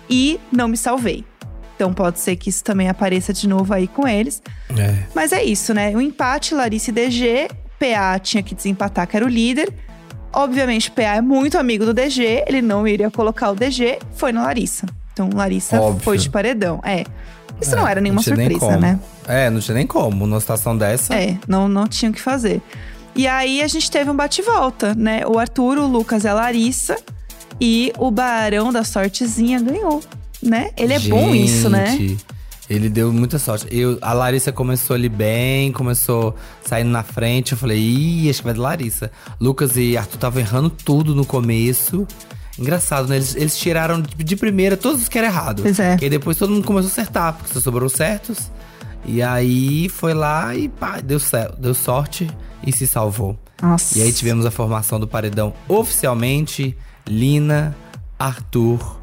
e 0.10 0.40
não 0.52 0.68
me 0.68 0.78
salvei. 0.78 1.26
Então 1.76 1.94
pode 1.94 2.20
ser 2.20 2.36
que 2.36 2.50
isso 2.50 2.64
também 2.64 2.90
apareça 2.90 3.32
de 3.32 3.48
novo 3.48 3.74
aí 3.74 3.88
com 3.88 4.08
eles. 4.08 4.42
É. 4.76 5.04
Mas 5.14 5.32
é 5.32 5.44
isso, 5.44 5.74
né? 5.74 5.96
O 5.96 6.02
empate, 6.02 6.56
Larissa 6.56 6.90
e 6.90 6.94
DG. 6.94 7.48
PA 7.80 8.18
tinha 8.18 8.42
que 8.42 8.56
desempatar, 8.56 9.08
que 9.08 9.16
era 9.16 9.26
o 9.26 9.30
líder. 9.30 9.72
Obviamente, 10.34 10.90
o 10.90 10.92
PA 10.92 11.16
é 11.16 11.22
muito 11.22 11.58
amigo 11.58 11.86
do 11.86 11.94
DG, 11.94 12.44
ele 12.48 12.62
não 12.62 12.88
iria 12.88 13.10
colocar 13.10 13.52
o 13.52 13.56
DG, 13.56 14.00
foi 14.16 14.32
na 14.32 14.44
Larissa. 14.44 14.86
Então, 15.14 15.30
Larissa 15.34 15.80
Óbvio. 15.80 16.04
foi 16.04 16.18
de 16.18 16.30
paredão. 16.30 16.80
É. 16.84 17.04
Isso 17.60 17.76
não 17.76 17.88
era 17.88 18.00
nenhuma 18.00 18.22
nem 18.26 18.50
surpresa, 18.50 18.78
né? 18.78 19.00
É, 19.28 19.50
não 19.50 19.60
tinha 19.60 19.74
nem 19.74 19.88
como. 19.88 20.28
Numa 20.28 20.40
situação 20.40 20.78
dessa. 20.78 21.14
É, 21.16 21.38
não, 21.48 21.68
não 21.68 21.88
tinha 21.88 22.12
o 22.12 22.14
que 22.14 22.22
fazer. 22.22 22.62
E 23.18 23.26
aí 23.28 23.64
a 23.64 23.68
gente 23.68 23.90
teve 23.90 24.12
um 24.12 24.16
bate-volta, 24.16 24.94
né? 24.94 25.26
O 25.26 25.40
Arthur, 25.40 25.80
o 25.80 25.88
Lucas 25.88 26.24
e 26.24 26.28
a 26.28 26.36
Larissa. 26.36 26.96
E 27.60 27.92
o 27.98 28.12
Barão 28.12 28.72
da 28.72 28.84
Sortezinha 28.84 29.60
ganhou, 29.60 30.04
né? 30.42 30.70
Ele 30.78 30.94
é 30.94 31.00
bom 31.00 31.34
isso, 31.34 31.68
né? 31.68 31.98
Gente, 31.98 32.24
Ele 32.70 32.88
deu 32.88 33.12
muita 33.12 33.40
sorte. 33.40 33.66
Eu, 33.72 33.98
a 34.04 34.14
Larissa 34.14 34.52
começou 34.52 34.96
ali 34.96 35.10
bem, 35.10 35.72
começou 35.72 36.36
saindo 36.64 36.92
na 36.92 37.02
frente. 37.02 37.54
Eu 37.54 37.58
falei, 37.58 37.80
ih, 37.80 38.30
acho 38.30 38.40
que 38.40 38.46
vai 38.46 38.54
de 38.54 38.60
Larissa. 38.60 39.12
Lucas 39.40 39.76
e 39.76 39.98
Arthur 39.98 40.16
estavam 40.16 40.40
errando 40.40 40.70
tudo 40.70 41.16
no 41.16 41.26
começo. 41.26 42.08
Engraçado, 42.60 43.08
né? 43.08 43.16
Eles, 43.16 43.36
eles 43.36 43.58
tiraram 43.58 44.00
de, 44.00 44.24
de 44.24 44.36
primeira 44.36 44.78
todos 44.78 45.02
os 45.02 45.10
que 45.10 45.18
eram 45.18 45.30
errados. 45.30 45.64
Pois 45.64 45.80
é. 45.80 45.98
E 46.00 46.04
aí 46.04 46.10
depois 46.12 46.38
todo 46.38 46.54
mundo 46.54 46.66
começou 46.66 46.90
a 46.90 46.92
acertar, 46.92 47.34
porque 47.34 47.52
só 47.52 47.60
sobrou 47.60 47.88
os 47.88 47.94
certos. 47.94 48.52
E 49.04 49.24
aí 49.24 49.90
foi 49.90 50.14
lá 50.14 50.56
e 50.56 50.70
pá, 50.70 51.00
deu, 51.00 51.20
deu 51.58 51.74
sorte 51.74 52.30
e 52.66 52.72
se 52.72 52.88
salvou. 52.88 53.38
Nossa. 53.62 53.98
E 53.98 54.02
aí 54.02 54.12
tivemos 54.12 54.46
a 54.46 54.52
formação 54.52 55.00
do 55.00 55.08
paredão 55.08 55.54
oficialmente. 55.68 56.78
Lina, 57.08 57.76
Arthur 58.20 59.00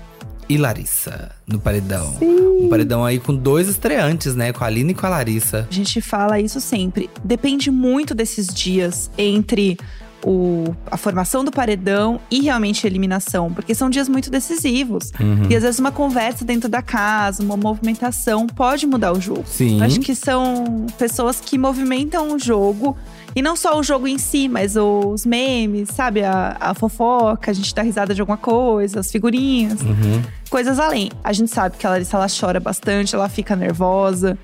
e 0.49 0.59
Larissa 0.59 1.33
no 1.47 1.59
paredão. 1.59 2.17
Um 2.21 2.69
paredão 2.69 3.05
aí 3.05 3.19
com 3.19 3.35
dois 3.35 3.69
estreantes, 3.69 4.35
né? 4.35 4.53
Com 4.53 4.65
a 4.65 4.71
Lina 4.71 4.91
e 4.91 4.95
com 4.95 5.07
a 5.07 5.09
Larissa. 5.09 5.67
A 5.71 5.75
gente 5.75 6.01
fala 6.01 6.39
isso 6.39 6.61
sempre. 6.61 7.09
Depende 7.23 7.71
muito 7.71 8.15
desses 8.15 8.47
dias 8.47 9.11
entre 9.17 9.79
o, 10.25 10.75
a 10.91 10.97
formação 10.97 11.45
do 11.45 11.51
paredão 11.51 12.19
e 12.31 12.41
realmente 12.41 12.87
a 12.87 12.91
eliminação, 12.91 13.53
porque 13.53 13.75
são 13.75 13.91
dias 13.91 14.09
muito 14.09 14.31
decisivos. 14.31 15.13
Uhum. 15.21 15.49
E 15.51 15.57
às 15.57 15.63
vezes 15.63 15.79
uma 15.79 15.93
conversa 15.93 16.45
dentro 16.45 16.69
da 16.69 16.83
casa, 16.83 17.43
uma 17.43 17.57
movimentação 17.57 18.47
pode 18.47 18.87
mudar 18.87 19.13
o 19.13 19.21
jogo. 19.21 19.45
Sim. 19.47 19.83
Acho 19.83 20.01
que 20.01 20.15
são 20.15 20.87
pessoas 20.99 21.41
que 21.41 21.59
movimentam 21.59 22.35
o 22.35 22.39
jogo. 22.39 22.97
E 23.37 23.43
não 23.43 23.57
só 23.57 23.79
o 23.79 23.83
jogo 23.83 24.07
em 24.07 24.17
si, 24.19 24.49
mas 24.49 24.77
os 24.77 25.27
memes, 25.27 25.89
sabe? 25.91 26.23
A, 26.23 26.57
a 26.61 26.75
fofoca, 26.75 27.51
a 27.51 27.55
gente 27.55 27.75
dá 27.75 27.83
risada 27.83 28.15
de 28.15 28.21
alguma 28.21 28.37
coisa, 28.39 29.01
as 29.01 29.11
figurinhas, 29.11 29.81
Uhum. 29.81 30.23
coisas 30.49 30.79
além. 30.79 31.11
A 31.23 31.33
gente 31.33 31.51
sabe 31.51 31.77
que 31.77 31.87
a 31.87 31.91
Larissa 31.91 32.17
ela 32.17 32.27
chora 32.29 32.61
bastante, 32.61 33.15
ela 33.15 33.29
fica 33.29 33.57
nervosa. 33.57 34.39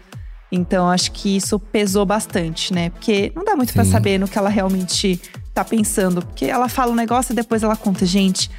Então 0.53 0.88
acho 0.90 1.12
que 1.12 1.37
isso 1.37 1.59
pesou 1.61 2.05
bastante, 2.05 2.74
né? 2.74 2.90
Porque 2.90 3.31
não 3.37 3.44
dá 3.44 3.55
muito 3.55 3.72
pra 3.72 3.85
Sim. 3.85 3.92
saber 3.92 4.18
no 4.18 4.26
que 4.26 4.37
ela 4.37 4.48
realmente 4.48 5.20
tá 5.55 5.64
pensando. 5.64 6.20
Porque 6.22 6.46
ela 6.46 6.68
fala 6.68 6.90
um 6.90 6.96
negócio 6.96 7.33
e 7.33 7.37
depois 7.37 7.62
ela 7.62 7.76
conta, 7.76 8.05
gente. 8.05 8.50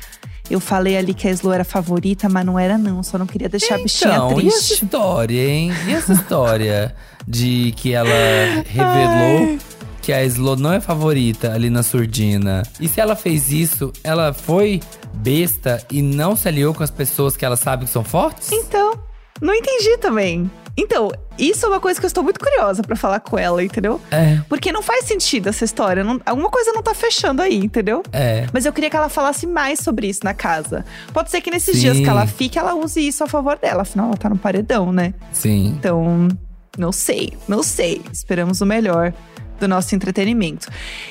Eu 0.49 0.61
falei 0.61 0.97
ali 0.97 1.13
que 1.13 1.27
a 1.27 1.31
Slo 1.31 1.51
era 1.51 1.63
favorita, 1.65 2.29
mas 2.29 2.45
não 2.45 2.57
era, 2.57 2.77
não. 2.77 3.03
Só 3.03 3.17
não 3.17 3.25
queria 3.27 3.49
deixar 3.49 3.75
a 3.75 3.77
bichinha 3.79 4.15
Então, 4.15 4.39
e 4.39 4.47
essa 4.47 4.57
triste. 4.57 4.83
história, 4.85 5.49
hein? 5.49 5.71
E 5.87 5.91
essa 5.91 6.13
história 6.13 6.95
de 7.27 7.73
que 7.75 7.93
ela 7.93 8.09
revelou 8.67 9.57
que 10.01 10.11
a 10.11 10.23
Slo 10.25 10.55
não 10.55 10.73
é 10.73 10.79
favorita 10.81 11.53
ali 11.53 11.69
na 11.69 11.83
surdina? 11.83 12.63
E 12.79 12.87
se 12.87 12.99
ela 12.99 13.15
fez 13.15 13.51
isso, 13.51 13.91
ela 14.03 14.33
foi 14.33 14.79
besta 15.13 15.83
e 15.91 16.01
não 16.01 16.35
se 16.35 16.47
aliou 16.47 16.73
com 16.73 16.83
as 16.83 16.91
pessoas 16.91 17.37
que 17.37 17.45
ela 17.45 17.55
sabe 17.57 17.85
que 17.85 17.91
são 17.91 18.03
fortes? 18.03 18.51
Então, 18.51 18.93
não 19.41 19.53
entendi 19.53 19.97
também. 19.97 20.49
Então, 20.77 21.11
isso 21.37 21.65
é 21.65 21.69
uma 21.69 21.81
coisa 21.81 21.99
que 21.99 22.05
eu 22.05 22.07
estou 22.07 22.23
muito 22.23 22.39
curiosa 22.39 22.81
pra 22.81 22.95
falar 22.95 23.19
com 23.19 23.37
ela, 23.37 23.61
entendeu? 23.61 23.99
É, 24.09 24.39
Porque 24.47 24.71
não 24.71 24.81
faz 24.81 25.03
sentido 25.05 25.49
essa 25.49 25.65
história. 25.65 26.01
não- 26.01 26.19
alguma 26.25 26.49
coisa 26.49 26.71
não 26.71 26.81
tá 26.81 26.93
fechando 26.93 27.41
aí, 27.41 27.57
entendeu? 27.57 28.01
é. 28.13 28.47
Mas 28.53 28.65
eu 28.65 28.71
queria 28.71 28.89
que 28.89 28.95
ela 28.95 29.09
falasse 29.09 29.45
mais 29.45 29.79
sobre 29.79 30.07
isso 30.07 30.21
na 30.23 30.33
casa. 30.33 30.85
Pode 31.13 31.29
ser 31.29 31.41
que 31.41 31.51
nesses 31.51 31.75
Sim. 31.75 31.81
dias 31.81 31.97
que 31.97 32.07
ela 32.09 32.25
fique, 32.25 32.57
ela 32.57 32.73
use 32.73 33.05
isso 33.05 33.21
a 33.23 33.27
favor 33.27 33.57
dela. 33.57 33.81
Afinal, 33.81 34.07
ela 34.07 34.17
tá 34.17 34.29
no 34.29 34.37
paredão, 34.37 34.93
né? 34.93 35.13
Sim. 35.33 35.75
Então, 35.77 36.29
não 36.77 36.93
sei, 36.93 37.33
não 37.49 37.61
sei. 37.61 38.01
Esperamos 38.11 38.61
o 38.61 38.65
melhor 38.65 39.13
do 39.61 39.67
nosso 39.67 39.95
entretenimento. 39.95 40.67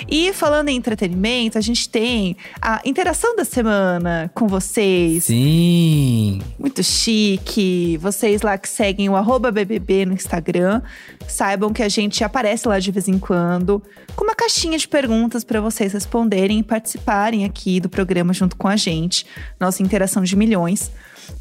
E 0.08 0.32
falando 0.32 0.68
em 0.68 0.76
entretenimento, 0.76 1.56
a 1.56 1.60
gente 1.60 1.88
tem 1.88 2.36
a 2.60 2.82
interação 2.84 3.34
da 3.36 3.44
semana 3.44 4.30
com 4.34 4.46
vocês. 4.46 5.24
Sim. 5.24 6.40
Muito 6.58 6.82
chique. 6.82 7.96
Vocês 7.98 8.42
lá 8.42 8.58
que 8.58 8.68
seguem 8.68 9.08
o 9.08 9.16
arroba 9.16 9.52
BBB 9.52 10.04
no 10.04 10.12
Instagram, 10.12 10.82
saibam 11.28 11.72
que 11.72 11.82
a 11.82 11.88
gente 11.88 12.24
aparece 12.24 12.66
lá 12.66 12.78
de 12.78 12.90
vez 12.90 13.08
em 13.08 13.18
quando 13.18 13.82
com 14.16 14.24
uma 14.24 14.34
caixinha 14.34 14.76
de 14.76 14.88
perguntas 14.88 15.44
para 15.44 15.60
vocês 15.60 15.92
responderem 15.92 16.58
e 16.58 16.62
participarem 16.62 17.44
aqui 17.44 17.80
do 17.80 17.88
programa 17.88 18.32
junto 18.32 18.56
com 18.56 18.66
a 18.66 18.76
gente. 18.76 19.24
Nossa 19.58 19.82
interação 19.82 20.24
de 20.24 20.34
milhões. 20.34 20.90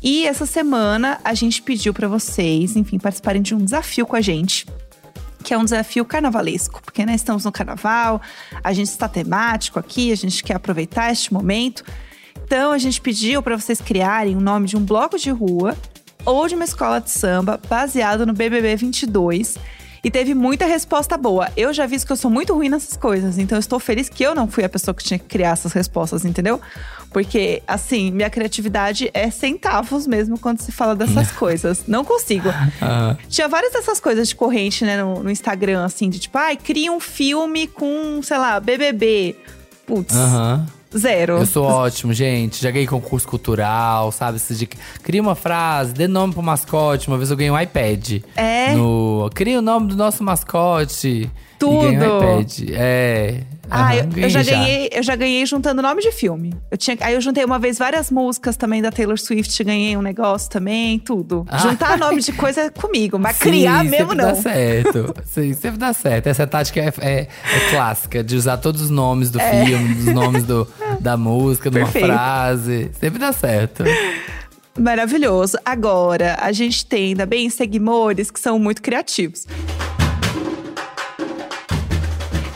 E 0.04 0.28
essa 0.28 0.46
semana 0.46 1.20
a 1.24 1.34
gente 1.34 1.64
pediu 1.64 1.92
para 1.92 2.08
vocês, 2.08 2.76
enfim, 2.76 3.00
participarem 3.00 3.42
de 3.42 3.56
um 3.56 3.58
desafio 3.58 4.06
com 4.06 4.16
a 4.16 4.22
gente 4.22 4.68
que 5.44 5.54
é 5.54 5.58
um 5.58 5.64
desafio 5.64 6.04
carnavalesco, 6.06 6.82
porque 6.84 7.06
né, 7.06 7.16
estamos 7.16 7.46
no 7.46 7.52
carnaval, 7.52 8.22
a 8.64 8.74
gente 8.74 8.88
está 8.90 9.08
temático 9.08 9.80
aqui, 9.80 10.12
a 10.12 10.16
gente 10.16 10.44
quer 10.44 10.56
aproveitar 10.56 11.12
este 11.12 11.34
momento. 11.34 11.84
Então 12.44 12.72
a 12.72 12.78
gente 12.78 13.00
pediu 13.00 13.42
para 13.42 13.58
vocês 13.58 13.80
criarem 13.80 14.36
o 14.36 14.42
nome 14.42 14.68
de 14.68 14.76
um 14.76 14.84
bloco 14.84 15.18
de 15.18 15.30
rua 15.30 15.78
ou 16.26 16.48
de 16.48 16.56
uma 16.56 16.64
escola 16.64 17.00
de 17.00 17.10
samba 17.10 17.60
baseado 17.70 18.26
no 18.26 18.34
BBB 18.34 18.76
22. 18.76 19.58
E 20.04 20.10
teve 20.10 20.34
muita 20.34 20.66
resposta 20.66 21.18
boa. 21.18 21.50
Eu 21.58 21.74
já 21.74 21.86
vi 21.86 22.00
que 22.00 22.12
eu 22.12 22.16
sou 22.16 22.32
muito 22.32 22.54
ruim 22.54 22.70
nessas 22.70 22.96
coisas, 22.96 23.38
então 23.38 23.58
eu 23.58 23.60
estou 23.60 23.80
feliz 23.80 24.08
que 24.08 24.24
eu 24.24 24.34
não 24.34 24.48
fui 24.48 24.64
a 24.64 24.70
pessoa 24.70 24.96
que 24.96 25.04
tinha 25.04 25.20
que 25.20 25.26
criar 25.26 25.52
essas 25.52 25.74
respostas, 25.74 26.24
entendeu? 26.24 26.62
Porque, 27.12 27.62
assim, 27.68 28.12
minha 28.12 28.30
criatividade 28.30 29.10
é 29.14 29.30
centavos 29.32 30.06
mesmo 30.08 30.38
quando 30.40 30.62
se 30.62 30.72
fala 30.72 30.96
dessas 30.96 31.32
coisas. 31.34 31.84
Não 31.88 32.04
consigo. 32.06 32.50
Ah, 32.82 33.16
Tinha 33.28 33.48
várias 33.48 33.74
dessas 33.74 34.00
coisas 34.00 34.30
de 34.30 34.36
corrente, 34.36 34.86
né, 34.86 35.02
no, 35.04 35.22
no 35.24 35.30
Instagram, 35.30 35.84
assim, 35.84 36.10
de 36.10 36.18
tipo, 36.20 36.38
ai, 36.38 36.56
cria 36.56 36.92
um 36.92 37.00
filme 37.00 37.68
com, 37.68 38.22
sei 38.24 38.38
lá, 38.38 38.60
BBB. 38.60 39.36
Putz, 39.86 40.16
Aham. 40.16 40.66
Zero. 40.98 41.38
Eu 41.38 41.46
sou 41.46 41.66
ótimo, 41.66 42.14
gente. 42.14 42.62
Já 42.62 42.72
ganhei 42.72 42.88
concurso 42.88 43.28
cultural, 43.28 44.12
sabe? 44.12 44.40
De... 44.40 44.66
Cria 44.66 45.22
uma 45.22 45.36
frase, 45.36 45.94
dê 45.94 46.08
nome 46.08 46.34
pro 46.34 46.42
mascote. 46.42 47.08
Uma 47.08 47.18
vez 47.18 47.30
eu 47.30 47.38
ganhei 47.38 47.52
um 47.52 47.60
iPad. 47.60 48.22
É? 48.36 48.74
No... 48.74 49.30
Cria 49.34 49.60
o 49.60 49.62
nome 49.62 49.88
do 49.88 49.96
nosso 49.96 50.24
mascote. 50.24 51.30
Tudo. 51.58 51.88
E 51.88 51.96
ganhei 51.96 52.10
um 52.10 52.18
iPad. 52.18 52.60
É. 52.72 53.42
Ah, 53.72 53.96
eu, 53.96 54.08
eu 54.18 54.30
já 54.30 54.42
ganhei, 54.44 54.90
eu 54.92 55.04
já 55.04 55.16
ganhei 55.16 55.46
juntando 55.46 55.82
nome 55.82 56.02
de 56.02 56.12
filme. 56.12 56.54
Eu 56.72 56.78
tinha, 56.78 56.98
aí 57.02 57.14
eu 57.14 57.22
juntei 57.22 57.44
uma 57.46 57.60
vez 57.60 57.78
várias 57.78 58.10
músicas 58.12 58.58
também 58.58 58.82
da 58.82 58.92
Taylor 58.92 59.18
Swift, 59.18 59.64
ganhei 59.64 59.96
um 59.96 60.02
negócio 60.02 60.50
também, 60.50 60.98
tudo. 61.00 61.46
Ah. 61.50 61.58
Juntar 61.60 61.98
nome 61.98 62.22
de 62.22 62.32
coisa 62.34 62.62
é 62.62 62.70
comigo, 62.72 63.18
mas 63.20 63.36
Sim, 63.38 63.44
criar 63.50 63.84
mesmo 63.84 63.98
sempre 64.10 64.16
não. 64.16 64.26
dá 64.34 64.36
certo. 64.36 65.14
Sim, 65.26 65.54
sempre 65.54 65.78
dá 65.78 65.94
certo. 65.94 66.28
Essa 66.28 66.48
tática 66.48 66.80
é, 66.80 66.94
é- 67.02 67.20
é 67.22 67.70
clássica, 67.72 68.24
de 68.24 68.36
usar 68.36 68.58
todos 68.58 68.82
os 68.82 68.90
nomes 68.90 69.30
do 69.30 69.40
filme, 69.40 69.94
os 70.00 70.06
nomes 70.14 70.44
do, 70.44 70.68
da 71.00 71.16
música, 71.18 71.70
de 71.70 71.78
uma 71.80 71.88
É. 71.88 71.92
Frase. 71.92 72.92
Sempre 73.00 73.20
dá 73.20 73.32
certo. 73.32 73.84
Maravilhoso. 74.78 75.58
Agora, 75.66 76.38
a 76.42 76.52
gente 76.52 76.86
tem 76.86 77.16
também 77.16 77.50
seguidores 77.50 78.32
que 78.32 78.40
são 78.40 78.58
muito 78.58 78.82
criativos. 78.82 79.46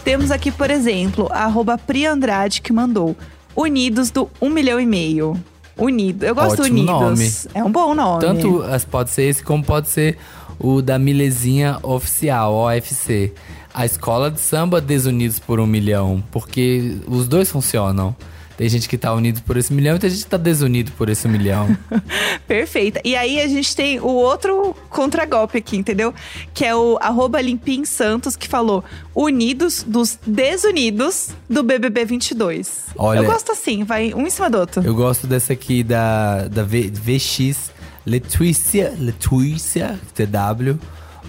Temos 0.03 0.31
aqui, 0.31 0.51
por 0.51 0.69
exemplo, 0.69 1.27
a 1.31 1.45
arroba 1.45 1.77
Pri 1.77 2.05
Andrade 2.05 2.61
que 2.61 2.73
mandou 2.73 3.15
Unidos 3.55 4.09
do 4.11 4.29
1 4.41 4.49
milhão 4.49 4.79
e 4.79 4.85
meio. 4.85 5.35
Unido. 5.77 6.23
Eu 6.23 6.35
gosto 6.35 6.61
Ótimo 6.61 6.83
do 6.85 6.91
Unidos. 6.97 7.45
nome. 7.45 7.51
É 7.53 7.63
um 7.63 7.71
bom 7.71 7.93
nome. 7.95 8.21
Tanto 8.21 8.61
as- 8.63 8.85
pode 8.85 9.09
ser 9.09 9.23
esse, 9.23 9.41
como 9.43 9.63
pode 9.63 9.89
ser 9.89 10.17
o 10.59 10.81
da 10.81 10.99
Milezinha 10.99 11.77
Oficial, 11.81 12.53
OFC. 12.53 13.31
A 13.73 13.85
escola 13.85 14.29
de 14.29 14.39
samba 14.39 14.79
Desunidos 14.79 15.39
por 15.39 15.59
um 15.59 15.65
Milhão. 15.65 16.23
Porque 16.31 16.97
os 17.07 17.27
dois 17.27 17.49
funcionam. 17.49 18.15
Tem 18.55 18.69
gente 18.69 18.87
que 18.87 18.97
tá 18.97 19.11
unido 19.13 19.41
por 19.41 19.57
esse 19.57 19.73
milhão 19.73 19.95
e 19.95 19.99
tem 19.99 20.09
gente 20.09 20.23
que 20.25 20.29
tá 20.29 20.37
desunido 20.37 20.91
por 20.91 21.09
esse 21.09 21.27
milhão. 21.27 21.75
Perfeita. 22.47 23.01
E 23.03 23.15
aí 23.15 23.41
a 23.41 23.47
gente 23.47 23.75
tem 23.75 23.99
o 23.99 24.07
outro 24.07 24.75
contragolpe 24.89 25.57
aqui, 25.57 25.75
entendeu? 25.77 26.13
Que 26.53 26.65
é 26.65 26.75
o 26.75 26.97
arroba 27.01 27.41
Limpim 27.41 27.83
Santos, 27.85 28.35
que 28.35 28.47
falou 28.47 28.83
Unidos 29.15 29.83
dos 29.87 30.19
Desunidos 30.25 31.29
do 31.49 31.63
BBB 31.63 32.05
22. 32.05 32.83
Olha- 32.95 33.19
Eu 33.19 33.25
gosto 33.25 33.51
assim, 33.51 33.83
vai 33.83 34.13
um 34.13 34.27
em 34.27 34.29
cima 34.29 34.49
do 34.49 34.59
outro. 34.59 34.83
Eu 34.83 34.93
gosto 34.95 35.25
dessa 35.25 35.53
aqui 35.53 35.83
da, 35.83 36.47
da 36.47 36.63
v, 36.63 36.91
VX 36.93 37.71
Letícia, 38.05 38.93
Letícia 38.99 39.99
TW, 40.13 40.77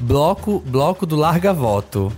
bloco, 0.00 0.62
bloco 0.66 1.06
do 1.06 1.16
Larga 1.16 1.52
Voto. 1.52 2.12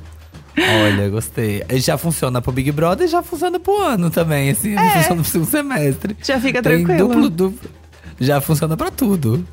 Olha, 0.59 1.09
gostei. 1.09 1.63
Já 1.75 1.99
funciona 1.99 2.41
pro 2.41 2.53
Big 2.53 2.73
Brother 2.73 3.07
e 3.07 3.11
já 3.11 3.23
funciona 3.23 3.61
pro 3.61 3.77
ano 3.79 4.11
também, 4.11 4.51
assim. 4.51 4.75
Não 4.75 4.91
funciona 4.91 5.23
pro 5.23 5.31
segundo 5.31 5.51
semestre. 5.51 6.17
Já 6.23 6.41
fica 6.41 6.63
Tem 6.63 6.85
tranquilo. 6.85 7.09
Duplo, 7.09 7.31
duplo. 7.31 7.71
Já 8.19 8.41
funciona 8.41 8.77
pra 8.77 8.91
tudo. 8.91 9.47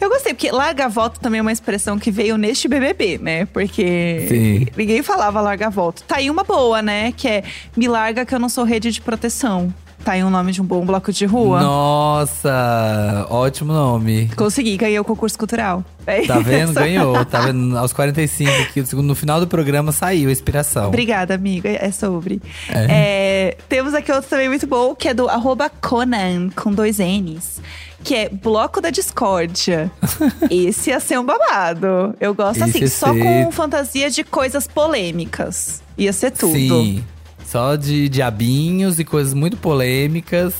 Eu 0.00 0.08
gostei, 0.08 0.34
porque 0.34 0.50
larga 0.50 0.88
voto 0.88 1.20
também 1.20 1.38
é 1.38 1.42
uma 1.42 1.52
expressão 1.52 1.98
que 1.98 2.10
veio 2.10 2.36
neste 2.36 2.66
BBB, 2.66 3.18
né? 3.18 3.44
Porque 3.46 4.26
Sim. 4.28 4.66
ninguém 4.76 5.02
falava 5.02 5.40
larga 5.40 5.70
voto. 5.70 6.02
Tá 6.02 6.16
aí 6.16 6.28
uma 6.30 6.42
boa, 6.42 6.82
né? 6.82 7.12
Que 7.12 7.28
é 7.28 7.44
me 7.76 7.86
larga 7.86 8.24
que 8.24 8.34
eu 8.34 8.38
não 8.38 8.48
sou 8.48 8.64
rede 8.64 8.90
de 8.90 9.00
proteção. 9.00 9.72
Tá 10.04 10.12
aí 10.12 10.24
o 10.24 10.30
nome 10.30 10.50
de 10.52 10.62
um 10.62 10.64
bom 10.64 10.84
bloco 10.84 11.12
de 11.12 11.26
rua. 11.26 11.60
Nossa, 11.60 13.26
ótimo 13.28 13.72
nome. 13.72 14.30
Consegui, 14.36 14.76
ganhei 14.76 14.98
o 14.98 15.04
concurso 15.04 15.38
cultural. 15.38 15.84
É 16.06 16.22
Tá 16.26 16.38
vendo? 16.38 16.72
Ganhou. 16.72 17.24
Tá 17.26 17.40
vendo? 17.44 17.76
Aos 17.76 17.92
45 17.92 18.50
aqui, 18.62 18.80
no 18.94 19.14
final 19.14 19.40
do 19.40 19.46
programa 19.46 19.92
saiu 19.92 20.28
a 20.28 20.32
inspiração. 20.32 20.88
Obrigada, 20.88 21.34
amiga. 21.34 21.68
É 21.68 21.90
sobre. 21.92 22.40
É, 22.70 23.56
temos 23.68 23.92
aqui 23.92 24.10
outro 24.10 24.28
também 24.30 24.48
muito 24.48 24.66
bom, 24.66 24.94
que 24.94 25.08
é 25.08 25.14
do 25.14 25.28
arroba 25.28 25.68
Conan, 25.68 26.48
com 26.56 26.72
dois 26.72 26.98
N's. 26.98 27.60
Que 28.02 28.14
é 28.14 28.28
Bloco 28.30 28.80
da 28.80 28.88
Discórdia. 28.88 29.90
Esse 30.50 30.88
ia 30.90 31.00
ser 31.00 31.18
um 31.18 31.24
babado. 31.24 32.14
Eu 32.18 32.34
gosto 32.34 32.64
Esse 32.64 32.78
assim, 32.78 32.86
só 32.86 33.12
ser- 33.12 33.22
com 33.22 33.52
fantasia 33.52 34.08
de 34.08 34.24
coisas 34.24 34.66
polêmicas. 34.66 35.82
Ia 35.98 36.12
ser 36.14 36.30
tudo. 36.30 36.54
Sim. 36.54 37.04
Só 37.46 37.74
de 37.76 38.08
diabinhos 38.08 38.98
e 38.98 39.04
coisas 39.04 39.34
muito 39.34 39.56
polêmicas. 39.56 40.54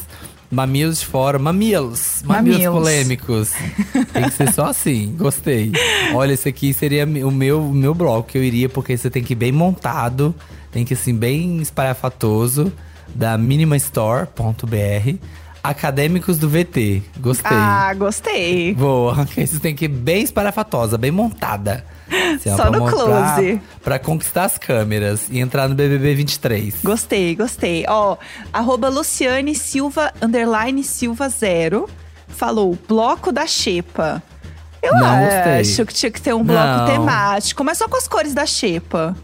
Mamilos 0.51 0.99
de 0.99 1.07
fora, 1.07 1.39
mamilos, 1.39 2.23
mamilos 2.25 2.59
Mamilos. 2.59 2.75
polêmicos. 2.77 3.53
Tem 4.13 4.25
que 4.25 4.31
ser 4.33 4.53
só 4.53 4.67
assim, 4.67 5.15
gostei. 5.17 5.71
Olha, 6.13 6.33
esse 6.33 6.49
aqui 6.49 6.75
seria 6.75 7.05
o 7.05 7.31
meu, 7.31 7.61
o 7.67 7.73
meu 7.73 7.95
bloco 7.95 8.31
que 8.31 8.37
eu 8.39 8.43
iria, 8.43 8.69
porque 8.69 8.97
você 8.97 9.09
tem 9.09 9.23
que 9.23 9.33
ir 9.35 9.37
bem 9.37 9.53
montado, 9.53 10.35
tem 10.73 10.85
que 10.85 10.93
ir 10.93 10.97
assim, 10.97 11.15
bem 11.15 11.59
espalhafatoso, 11.63 12.73
da 13.15 13.39
minimastore.br. 13.39 15.15
Acadêmicos 15.63 16.39
do 16.39 16.49
VT, 16.49 17.03
gostei. 17.21 17.51
Ah, 17.57 17.95
gostei. 17.95 18.75
Boa, 18.75 19.29
esse 19.37 19.61
tem 19.61 19.75
que 19.75 19.85
ir 19.85 19.89
bem 19.89 20.23
espalhafatosa, 20.25 20.97
bem 20.99 21.11
montada. 21.11 21.85
Assim, 22.35 22.57
Só 22.57 22.71
no 22.71 22.87
close. 22.89 23.61
Pra 23.83 23.99
conquistar 23.99 24.45
as 24.45 24.59
câmeras 24.59 25.29
e 25.31 25.39
entrar 25.39 25.69
no 25.69 25.75
BBB 25.75 26.15
23. 26.15 26.75
Gostei, 26.83 27.37
gostei. 27.37 27.85
Ó, 27.89 28.17
arroba 28.53 28.89
Luciane 28.89 29.55
Silva, 29.55 30.13
underline 30.21 30.83
Silva 30.83 31.29
zero, 31.29 31.89
falou, 32.29 32.77
bloco 32.89 33.31
da 33.31 33.47
Xepa. 33.47 34.23
Eu 34.83 34.93
Não 34.95 35.01
gostei. 35.25 35.61
acho 35.61 35.87
que 35.87 35.95
tinha 35.95 36.11
que 36.11 36.21
ter 36.21 36.35
um 36.35 36.43
bloco 36.43 36.63
Não. 36.67 36.87
temático, 36.87 37.63
mas 37.63 37.79
só 37.79 37.87
com 37.89 37.97
as 37.97 38.09
cores 38.09 38.33
da 38.35 38.47
Xepa. 38.47 39.15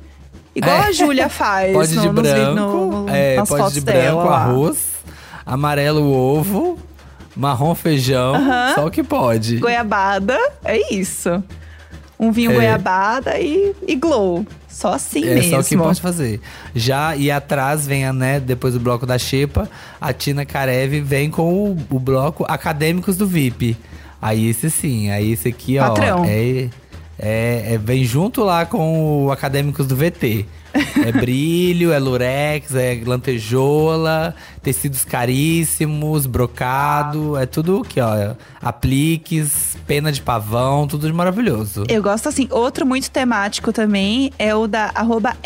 Igual 0.55 0.77
É. 0.77 0.81
a 0.87 0.93
Júlia 0.93 1.29
faz 1.29 1.73
Pode 1.73 1.95
no, 1.95 2.03
de 2.03 2.09
branco, 2.09 2.55
no- 2.61 3.03
no- 3.05 3.09
é, 3.11 3.37
nas 3.37 3.49
pode 3.49 3.75
de 3.75 3.81
dela 3.81 4.23
branco, 4.23 4.31
lá. 4.31 4.37
arroz, 4.45 4.79
amarelo 5.45 6.11
ovo, 6.11 6.79
marrom 7.35 7.75
feijão, 7.75 8.35
Aham. 8.35 8.75
só 8.75 8.87
o 8.87 8.91
que 8.91 9.03
pode. 9.03 9.59
Goiabada, 9.59 10.39
é 10.65 10.95
isso. 10.95 11.43
Um 12.19 12.33
vinho 12.33 12.51
É. 12.53 12.55
goiabada 12.55 13.39
e, 13.39 13.75
e 13.87 13.95
glow. 13.95 14.47
Só 14.69 14.93
assim 14.95 15.25
é 15.25 15.35
mesmo. 15.35 15.51
só 15.51 15.61
o 15.61 15.65
que 15.65 15.77
pode 15.77 16.01
fazer. 16.01 16.41
Já 16.75 17.17
e 17.17 17.31
atrás 17.31 17.87
vem, 17.87 18.05
a, 18.07 18.13
né, 18.13 18.39
depois 18.41 18.75
do 18.75 18.81
bloco 18.81 19.07
da 19.07 19.19
Xepa, 19.19 19.69
a 20.01 20.13
Tina 20.13 20.45
Karev 20.45 21.01
vem 21.01 21.31
com 21.31 21.53
o, 21.71 21.79
o 21.91 21.99
bloco 21.99 22.45
Acadêmicos 22.49 23.17
do 23.17 23.27
VIP. 23.27 23.77
Aí 24.21 24.49
esse 24.49 24.71
sim, 24.71 25.11
aí 25.11 25.33
esse 25.33 25.49
aqui, 25.49 25.79
ó, 25.79 25.89
Patrão. 25.89 26.25
é, 26.27 26.69
é, 27.19 27.75
é- 27.75 27.79
vem 27.79 28.05
junto 28.05 28.43
lá 28.43 28.67
com 28.67 29.25
o 29.27 29.31
Acadêmicos 29.33 29.87
do 29.87 29.95
VT. 29.97 30.47
É 31.05 31.13
brilho, 31.13 31.93
é 31.93 31.99
lurex, 31.99 32.75
é 32.75 33.01
lantejola, 33.05 34.35
tecidos 34.63 35.05
caríssimos, 35.05 36.27
brocado, 36.27 37.37
é 37.37 37.47
tudo 37.47 37.83
aqui, 37.85 38.01
ó. 38.01 38.35
Apliques, 38.61 39.77
pena 39.87 40.11
de 40.11 40.21
pavão, 40.21 40.87
tudo 40.87 41.07
de 41.07 41.13
maravilhoso. 41.13 41.85
Eu 41.89 42.03
gosto 42.03 42.29
assim. 42.29 42.49
Outro 42.51 42.87
muito 42.87 43.11
temático 43.11 43.73
também 43.73 44.33
é 44.39 44.55
o 44.55 44.67
da 44.67 44.91
arroba 44.95 45.37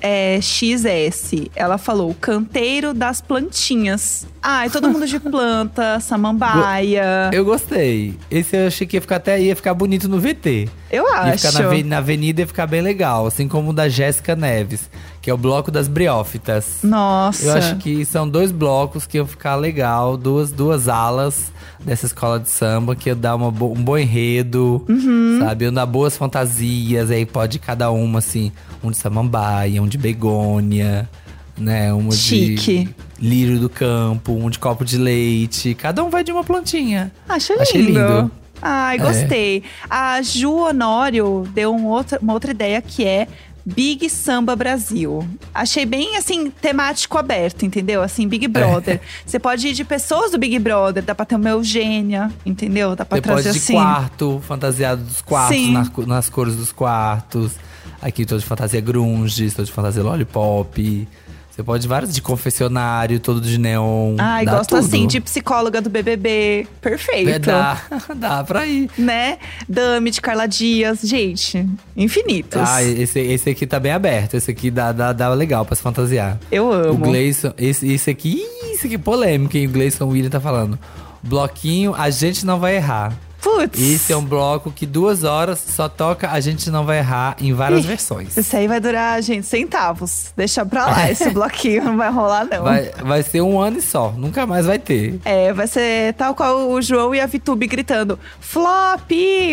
erica.xs. 0.00 1.48
Ela 1.54 1.78
falou, 1.78 2.14
canteiro 2.20 2.92
das 2.94 3.20
plantinhas. 3.20 4.26
Ai, 4.42 4.68
todo 4.70 4.88
mundo 4.90 5.06
de 5.06 5.20
planta, 5.20 5.98
samambaia. 6.00 7.30
Eu 7.32 7.44
gostei. 7.44 8.18
Esse 8.30 8.56
eu 8.56 8.66
achei 8.66 8.86
que 8.86 8.96
ia 8.96 9.00
ficar 9.00 9.16
até 9.16 9.40
ia 9.40 9.54
ficar 9.54 9.74
bonito 9.74 10.08
no 10.08 10.18
VT. 10.18 10.68
Eu 10.90 11.04
Ia 11.08 11.14
acho. 11.32 11.46
ficar 11.50 11.62
na, 11.62 11.84
na 11.84 11.98
avenida 11.98 12.40
ia 12.42 12.46
ficar 12.46 12.66
bem 12.66 12.80
legal. 12.82 13.26
Assim 13.26 13.46
como 13.48 13.70
o 13.70 13.72
da 13.72 13.88
Jéssica 13.88 14.34
Neves, 14.34 14.90
que 15.22 15.30
é 15.30 15.34
o 15.34 15.36
bloco 15.38 15.70
das 15.70 15.86
briófitas. 15.88 16.80
Nossa. 16.82 17.44
Eu 17.46 17.52
acho 17.54 17.76
que 17.76 18.04
são 18.04 18.28
dois 18.28 18.50
blocos 18.52 19.06
que 19.06 19.16
iam 19.16 19.26
ficar 19.26 19.54
legal, 19.56 20.16
duas, 20.16 20.50
duas 20.50 20.88
alas 20.88 21.52
dessa 21.80 22.06
escola 22.06 22.38
de 22.40 22.48
samba, 22.50 22.94
que 22.96 23.08
ia 23.08 23.14
dar 23.14 23.34
uma 23.36 23.46
um 23.48 23.50
bom 23.82 23.96
enredo, 23.96 24.84
Uhum. 24.88 25.38
sabe? 25.40 25.64
Iam 25.64 25.72
dar 25.72 25.86
boas 25.86 26.16
fantasias, 26.16 27.10
aí 27.10 27.24
pode 27.24 27.58
cada 27.58 27.90
uma, 27.90 28.18
assim, 28.18 28.52
um 28.82 28.90
de 28.90 28.96
samambaia, 28.96 29.80
um 29.82 29.86
de 29.86 29.96
begônia, 29.96 31.08
né? 31.56 31.92
Um 31.94 32.10
Chique. 32.10 32.84
de 32.84 32.94
lírio 33.20 33.58
do 33.60 33.68
campo, 33.68 34.32
um 34.32 34.50
de 34.50 34.58
copo 34.58 34.84
de 34.84 34.96
leite. 34.98 35.74
Cada 35.74 36.02
um 36.04 36.10
vai 36.10 36.24
de 36.24 36.32
uma 36.32 36.42
plantinha. 36.44 37.12
Acho 37.28 37.52
lindo. 37.52 37.62
Achei 37.62 37.82
lindo. 37.82 38.30
Ai, 38.60 38.96
É. 38.96 38.98
gostei. 38.98 39.62
A 39.90 40.22
Ju 40.22 40.52
Honório 40.54 41.48
deu 41.52 41.74
um 41.74 41.88
uma 42.20 42.32
outra 42.32 42.50
ideia 42.52 42.80
que 42.80 43.04
é 43.04 43.26
Big 43.64 44.08
Samba 44.10 44.56
Brasil. 44.56 45.26
Achei 45.54 45.86
bem, 45.86 46.16
assim, 46.16 46.50
temático 46.50 47.16
aberto, 47.16 47.64
entendeu? 47.64 48.02
Assim, 48.02 48.26
Big 48.26 48.48
Brother. 48.48 49.00
Você 49.24 49.38
pode 49.38 49.68
ir 49.68 49.72
de 49.72 49.84
pessoas 49.84 50.32
do 50.32 50.38
Big 50.38 50.58
Brother, 50.58 51.02
dá 51.02 51.14
pra 51.14 51.24
ter 51.24 51.36
uma 51.36 51.48
Eugênia, 51.48 52.30
entendeu? 52.44 52.96
Dá 52.96 53.04
pra 53.04 53.16
Você 53.16 53.22
pode 53.22 53.42
trazer 53.42 53.52
de 53.52 53.58
assim. 53.58 53.74
quarto, 53.74 54.42
fantasiado 54.46 55.02
dos 55.02 55.22
quartos, 55.22 55.68
nas, 55.68 55.90
nas 56.06 56.28
cores 56.28 56.56
dos 56.56 56.72
quartos. 56.72 57.52
Aqui 58.00 58.26
tô 58.26 58.36
de 58.36 58.44
fantasia 58.44 58.80
grunge, 58.80 59.50
tô 59.52 59.62
de 59.62 59.70
fantasia 59.70 60.02
lollipop. 60.02 61.08
Você 61.54 61.62
pode 61.62 61.86
vários 61.86 62.14
de 62.14 62.22
confessionário, 62.22 63.20
todo 63.20 63.38
de 63.38 63.58
neon. 63.58 64.16
Ai, 64.18 64.46
gosto 64.46 64.70
tudo. 64.70 64.78
assim, 64.78 65.06
de 65.06 65.20
psicóloga 65.20 65.82
do 65.82 65.90
BBB. 65.90 66.66
Perfeito. 66.80 67.28
É, 67.28 67.38
dá, 67.38 67.78
dá 68.16 68.42
pra 68.42 68.66
ir. 68.66 68.90
Né? 68.96 69.36
Dame 69.68 70.10
de 70.10 70.18
Carla 70.22 70.46
Dias. 70.46 71.00
Gente, 71.02 71.68
infinitos. 71.94 72.58
Ah, 72.58 72.82
esse, 72.82 73.20
esse 73.20 73.50
aqui 73.50 73.66
tá 73.66 73.78
bem 73.78 73.92
aberto. 73.92 74.34
Esse 74.34 74.50
aqui 74.50 74.70
dá, 74.70 74.92
dá, 74.92 75.12
dá 75.12 75.28
legal 75.28 75.66
pra 75.66 75.76
se 75.76 75.82
fantasiar. 75.82 76.38
Eu 76.50 76.68
O 76.68 76.72
amo. 76.72 77.04
Gleison, 77.04 77.52
esse, 77.58 77.86
esse 77.86 78.08
aqui, 78.08 78.30
ih, 78.30 78.72
esse 78.72 78.86
aqui 78.86 78.94
é 78.94 78.98
polêmico, 78.98 79.54
hein? 79.54 79.66
O 79.66 79.70
Gleison 79.70 80.06
William 80.08 80.30
tá 80.30 80.40
falando. 80.40 80.78
Bloquinho, 81.22 81.94
a 81.94 82.08
gente 82.08 82.46
não 82.46 82.58
vai 82.58 82.76
errar. 82.76 83.12
Putz. 83.42 83.80
Esse 83.80 84.12
é 84.12 84.16
um 84.16 84.24
bloco 84.24 84.70
que 84.70 84.86
duas 84.86 85.24
horas 85.24 85.58
só 85.58 85.88
toca 85.88 86.30
A 86.30 86.38
Gente 86.40 86.70
Não 86.70 86.84
Vai 86.86 86.98
Errar 86.98 87.36
em 87.40 87.52
várias 87.52 87.84
Ih, 87.84 87.88
versões. 87.88 88.36
Esse 88.36 88.56
aí 88.56 88.68
vai 88.68 88.78
durar, 88.80 89.20
gente, 89.20 89.46
centavos. 89.46 90.32
Deixa 90.36 90.64
pra 90.64 90.86
lá. 90.86 91.10
Esse 91.10 91.28
bloquinho 91.30 91.82
não 91.84 91.96
vai 91.96 92.10
rolar, 92.10 92.44
não. 92.44 92.62
Vai, 92.62 92.90
vai 93.02 93.22
ser 93.22 93.40
um 93.40 93.58
ano 93.60 93.78
e 93.78 93.82
só, 93.82 94.12
nunca 94.16 94.46
mais 94.46 94.66
vai 94.66 94.78
ter. 94.78 95.18
É, 95.24 95.52
vai 95.52 95.66
ser 95.66 96.14
tal 96.14 96.34
qual 96.34 96.70
o 96.70 96.80
João 96.80 97.12
e 97.14 97.20
a 97.20 97.26
Vitube 97.26 97.66
gritando: 97.66 98.18
Flop! 98.40 99.10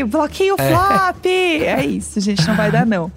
Bloquinho 0.08 0.56
É. 0.60 0.70
flop! 0.70 1.26
É 1.26 1.84
isso, 1.88 2.20
gente, 2.20 2.48
não 2.48 2.56
vai 2.56 2.72
dar 2.72 2.86
não. 2.86 3.12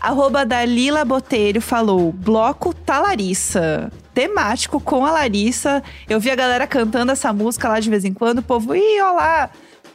Arroba 0.00 0.44
Dalila 0.46 1.04
Botelho 1.04 1.60
falou: 1.60 2.12
Bloco 2.12 2.72
Talarissa. 2.72 3.92
Temático 4.14 4.78
com 4.80 5.04
a 5.04 5.10
Larissa. 5.10 5.82
Eu 6.08 6.20
vi 6.20 6.30
a 6.30 6.36
galera 6.36 6.66
cantando 6.68 7.10
essa 7.10 7.32
música 7.32 7.68
lá 7.68 7.80
de 7.80 7.90
vez 7.90 8.04
em 8.04 8.12
quando. 8.12 8.38
O 8.38 8.42
povo, 8.42 8.74
ih, 8.74 9.00
ó 9.02 9.12
lá, 9.12 9.50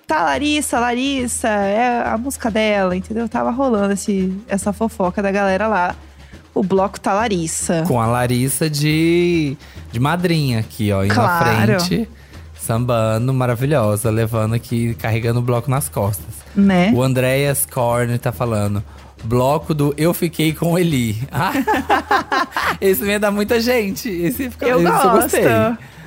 tá 0.09 0.23
Larissa, 0.23 0.79
Larissa. 0.79 1.47
É 1.47 2.03
a 2.09 2.17
música 2.17 2.49
dela, 2.49 2.95
entendeu? 2.95 3.29
Tava 3.29 3.51
rolando 3.51 3.93
esse, 3.93 4.33
essa 4.47 4.73
fofoca 4.73 5.21
da 5.21 5.31
galera 5.31 5.67
lá. 5.67 5.95
O 6.53 6.63
bloco 6.63 6.99
tá 6.99 7.13
Larissa. 7.13 7.83
Com 7.87 8.01
a 8.01 8.07
Larissa 8.07 8.69
de, 8.69 9.55
de 9.91 9.99
madrinha 9.99 10.59
aqui, 10.59 10.91
ó, 10.91 11.03
indo 11.05 11.13
Claro. 11.13 11.75
à 11.75 11.79
frente. 11.79 12.09
Sambando, 12.59 13.33
maravilhosa, 13.33 14.09
levando 14.09 14.53
aqui, 14.55 14.93
carregando 14.95 15.39
o 15.39 15.43
bloco 15.43 15.69
nas 15.71 15.87
costas. 15.87 16.35
Né? 16.55 16.91
O 16.93 17.01
Andréas 17.01 17.65
Korn 17.65 18.17
tá 18.17 18.31
falando. 18.31 18.83
Bloco 19.23 19.73
do 19.73 19.93
Eu 19.97 20.13
Fiquei 20.13 20.53
com 20.53 20.77
Eli. 20.77 21.17
Ah, 21.31 21.51
esse 22.81 23.03
ia 23.05 23.19
dar 23.19 23.31
muita 23.31 23.59
gente. 23.59 24.09
Esse, 24.09 24.49
fica, 24.49 24.65
Eu 24.65 24.79
esse 24.81 24.89
gosto. 24.89 25.05
eu 25.07 25.11
gostei. 25.21 25.43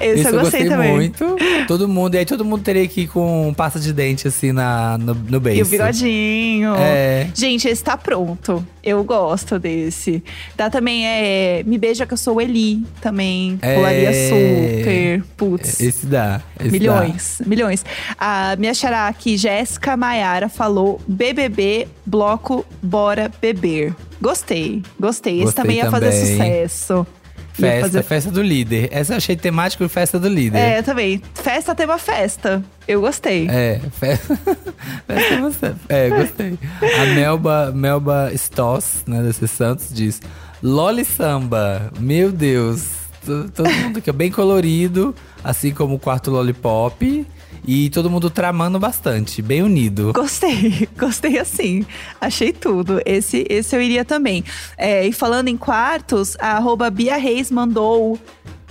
Esse 0.04 0.28
eu 0.28 0.40
gostei 0.40 0.68
também. 0.68 0.92
muito. 0.94 1.36
Todo 1.66 1.88
mundo, 1.88 2.14
e 2.14 2.18
aí 2.18 2.24
todo 2.26 2.44
mundo 2.44 2.62
teria 2.62 2.86
que 2.88 3.02
ir 3.02 3.08
com 3.08 3.52
pasta 3.56 3.78
de 3.78 3.92
dente 3.92 4.26
assim 4.28 4.52
na, 4.52 4.98
no, 4.98 5.14
no 5.14 5.40
beiço. 5.40 5.60
E 5.60 5.62
o 5.62 5.66
bigodinho. 5.66 6.74
É. 6.76 7.28
Gente, 7.34 7.68
esse 7.68 7.82
tá 7.82 7.96
pronto. 7.96 8.66
Eu 8.82 9.04
gosto 9.04 9.58
desse. 9.60 10.22
Dá 10.56 10.68
também 10.68 11.06
é 11.06 11.62
Me 11.64 11.78
Beija 11.78 12.04
Que 12.04 12.14
Eu 12.14 12.18
Sou 12.18 12.40
Eli. 12.40 12.82
Também 13.00 13.58
É. 13.62 13.76
rolaria 13.76 14.12
super. 14.12 15.24
Putz. 15.36 15.80
Esse 15.80 16.06
dá. 16.06 16.40
esse 16.58 16.70
milhões, 16.70 17.40
milhões. 17.46 17.84
A 18.18 18.56
minha 18.58 18.74
xará 18.74 19.06
aqui, 19.06 19.36
Jéssica 19.36 19.96
Maiara, 19.96 20.48
falou 20.48 21.00
BBB, 21.06 21.86
bloco 22.04 22.66
Bora 22.82 23.30
Beber. 23.40 23.94
Gostei, 24.20 24.82
gostei. 24.98 25.34
Esse 25.36 25.44
Gostei 25.44 25.62
também 25.62 25.76
ia 25.78 25.90
fazer 25.90 26.12
sucesso. 26.12 27.06
Festa, 27.52 27.80
fazer- 27.82 28.02
festa 28.02 28.30
do 28.30 28.42
líder. 28.42 28.88
Essa 28.90 29.12
eu 29.12 29.16
achei 29.18 29.36
temático 29.36 29.86
festa 29.88 30.18
do 30.18 30.28
líder. 30.28 30.58
É, 30.58 30.82
também. 30.82 31.20
Festa 31.34 31.74
tema 31.74 31.98
festa. 31.98 32.62
Eu 32.88 33.00
gostei. 33.02 33.46
É, 33.48 33.80
festa. 33.98 34.36
festa 35.06 35.40
você. 35.40 35.74
É, 35.88 36.08
gostei. 36.08 36.58
A 37.00 37.06
Melba, 37.14 37.70
Melba 37.74 38.30
Stoss, 38.34 39.02
né, 39.06 39.22
desse 39.22 39.46
Santos, 39.46 39.88
diz: 39.92 40.20
Loli 40.62 41.04
Samba, 41.04 41.90
meu 42.00 42.32
Deus. 42.32 42.84
to- 43.24 43.50
Todo 43.54 43.70
mundo 43.70 43.98
aqui, 43.98 44.10
ó, 44.10 44.12
bem 44.12 44.30
colorido, 44.30 45.14
assim 45.44 45.72
como 45.72 45.96
o 45.96 45.98
quarto 45.98 46.30
Lollipop. 46.30 47.26
E 47.66 47.90
todo 47.90 48.10
mundo 48.10 48.28
tramando 48.28 48.78
bastante, 48.78 49.40
bem 49.40 49.62
unido. 49.62 50.12
Gostei, 50.12 50.88
gostei 50.98 51.38
assim. 51.38 51.86
Achei 52.20 52.52
tudo. 52.52 53.00
Esse, 53.06 53.46
esse 53.48 53.76
eu 53.76 53.80
iria 53.80 54.04
também. 54.04 54.44
É, 54.76 55.06
e 55.06 55.12
falando 55.12 55.48
em 55.48 55.56
quartos, 55.56 56.36
a 56.40 56.56
arroba 56.56 56.90
Bia 56.90 57.16
Reis 57.16 57.50
mandou 57.50 58.18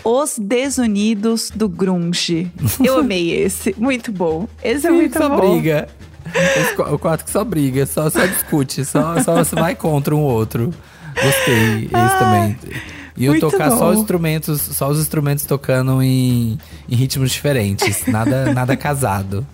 Os 0.03 0.37
Desunidos 0.37 1.51
do 1.55 1.69
Grunge. 1.69 2.51
Eu 2.83 2.99
amei 2.99 3.31
esse. 3.31 3.73
Muito 3.77 4.11
bom. 4.11 4.47
Esse 4.61 4.87
é 4.87 4.89
Sim, 4.89 4.95
muito 4.97 5.17
só 5.17 5.29
bom. 5.29 5.51
briga. 5.53 5.87
O 6.91 6.99
quarto 6.99 7.25
que 7.25 7.31
só 7.31 7.43
briga, 7.43 7.85
só, 7.85 8.09
só 8.09 8.25
discute, 8.25 8.85
só, 8.85 9.21
só 9.21 9.43
vai 9.55 9.75
contra 9.75 10.15
um 10.15 10.21
outro. 10.21 10.73
Gostei, 11.15 11.85
esse 11.85 12.19
também. 12.19 12.57
Iam 13.21 13.33
muito 13.33 13.49
tocar 13.49 13.69
só 13.71 13.77
bom. 13.77 13.89
os 13.91 13.99
instrumentos, 13.99 14.61
só 14.61 14.89
os 14.89 14.99
instrumentos 14.99 15.45
tocando 15.45 16.01
em, 16.01 16.57
em 16.89 16.95
ritmos 16.95 17.31
diferentes. 17.31 18.05
Nada, 18.07 18.51
nada 18.53 18.75
casado. 18.77 19.45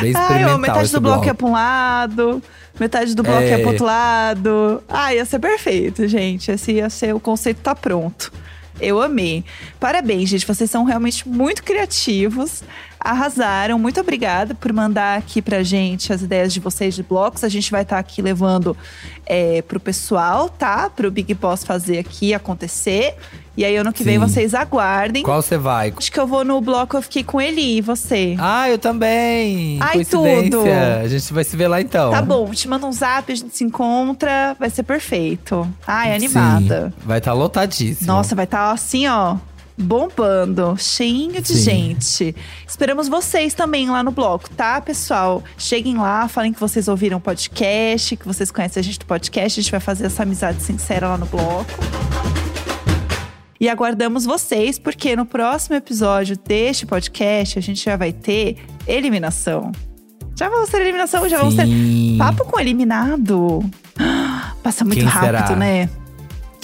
Bem 0.00 0.12
Ai, 0.14 0.22
experimental 0.22 0.54
ó, 0.54 0.58
metade 0.58 0.92
do 0.92 1.00
bloco 1.00 1.14
bloco. 1.16 1.26
ia 1.26 1.34
pra 1.34 1.46
um 1.46 1.52
lado, 1.52 2.42
metade 2.78 3.14
do 3.14 3.22
bloco 3.22 3.40
É. 3.42 3.50
ia 3.50 3.58
pro 3.60 3.68
outro 3.70 3.84
lado. 3.84 4.82
Ah, 4.88 5.14
ia 5.14 5.24
ser 5.24 5.38
perfeito, 5.38 6.06
gente. 6.08 6.50
Esse 6.50 6.72
ia 6.72 6.90
ser, 6.90 7.14
o 7.14 7.20
conceito 7.20 7.58
tá 7.58 7.74
pronto. 7.74 8.32
Eu 8.80 9.00
amei. 9.00 9.44
Parabéns, 9.78 10.28
gente. 10.28 10.44
Vocês 10.44 10.68
são 10.68 10.82
realmente 10.84 11.28
muito 11.28 11.62
criativos. 11.62 12.62
Arrasaram. 13.04 13.78
Muito 13.78 14.00
obrigada 14.00 14.54
por 14.54 14.72
mandar 14.72 15.18
aqui 15.18 15.42
pra 15.42 15.62
gente 15.62 16.10
as 16.10 16.22
ideias 16.22 16.52
de 16.54 16.58
vocês 16.58 16.94
de 16.94 17.02
blocos. 17.02 17.44
A 17.44 17.48
gente 17.50 17.70
vai 17.70 17.82
estar 17.82 17.98
aqui 17.98 18.22
levando 18.22 18.74
é, 19.26 19.60
pro 19.60 19.78
pessoal, 19.78 20.48
tá? 20.48 20.88
Pro 20.88 21.10
Big 21.10 21.34
Boss 21.34 21.64
fazer 21.64 21.98
aqui 21.98 22.32
acontecer. 22.32 23.14
E 23.56 23.64
aí, 23.64 23.76
ano 23.76 23.92
que 23.92 24.02
vem, 24.02 24.14
Sim. 24.14 24.20
vocês 24.20 24.54
aguardem. 24.54 25.22
Qual 25.22 25.40
você 25.40 25.56
vai? 25.56 25.92
Acho 25.96 26.10
que 26.10 26.18
eu 26.18 26.26
vou 26.26 26.44
no 26.44 26.60
bloco 26.60 26.96
Eu 26.96 27.02
Fiquei 27.02 27.22
Com 27.22 27.40
Eli. 27.40 27.78
E 27.78 27.80
você? 27.80 28.34
Ah, 28.38 28.68
eu 28.68 28.78
também! 28.78 29.78
Ai, 29.80 30.04
tudo. 30.04 30.64
A 31.02 31.06
gente 31.06 31.32
vai 31.32 31.44
se 31.44 31.56
ver 31.56 31.68
lá 31.68 31.80
então. 31.80 32.10
Tá 32.10 32.22
bom, 32.22 32.50
te 32.50 32.66
manda 32.66 32.86
um 32.86 32.92
zap, 32.92 33.30
a 33.30 33.34
gente 33.34 33.56
se 33.56 33.62
encontra. 33.62 34.56
Vai 34.58 34.70
ser 34.70 34.82
perfeito. 34.82 35.68
Ai, 35.86 36.14
animada. 36.16 36.92
Sim, 36.96 37.06
vai 37.06 37.18
estar 37.18 37.32
lotadíssimo. 37.32 38.08
Nossa, 38.08 38.34
vai 38.34 38.44
estar 38.44 38.72
assim, 38.72 39.06
ó. 39.06 39.36
Bombando, 39.76 40.76
cheinho 40.78 41.42
de 41.42 41.48
Sim. 41.48 41.58
gente. 41.58 42.36
Esperamos 42.66 43.08
vocês 43.08 43.54
também 43.54 43.90
lá 43.90 44.02
no 44.04 44.12
bloco, 44.12 44.48
tá, 44.50 44.80
pessoal? 44.80 45.42
Cheguem 45.58 45.96
lá, 45.96 46.28
falem 46.28 46.52
que 46.52 46.60
vocês 46.60 46.86
ouviram 46.86 47.18
o 47.18 47.20
podcast, 47.20 48.16
que 48.16 48.24
vocês 48.26 48.52
conhecem 48.52 48.80
a 48.80 48.84
gente 48.84 49.00
do 49.00 49.06
podcast. 49.06 49.58
A 49.58 49.62
gente 49.62 49.70
vai 49.70 49.80
fazer 49.80 50.06
essa 50.06 50.22
amizade 50.22 50.62
sincera 50.62 51.08
lá 51.08 51.18
no 51.18 51.26
bloco. 51.26 51.72
E 53.60 53.68
aguardamos 53.68 54.24
vocês, 54.24 54.78
porque 54.78 55.16
no 55.16 55.24
próximo 55.26 55.74
episódio 55.74 56.36
deste 56.36 56.86
podcast 56.86 57.58
a 57.58 57.62
gente 57.62 57.84
já 57.84 57.96
vai 57.96 58.12
ter 58.12 58.58
eliminação. 58.86 59.72
Já 60.36 60.48
vamos 60.48 60.68
ter 60.68 60.80
eliminação, 60.82 61.28
já 61.28 61.38
vamos 61.38 61.54
ter 61.54 61.66
Sim. 61.66 62.16
papo 62.18 62.44
com 62.44 62.60
eliminado. 62.60 63.64
Passa 64.62 64.84
muito 64.84 64.98
Quem 64.98 65.08
rápido, 65.08 65.46
será? 65.46 65.56
né? 65.56 65.88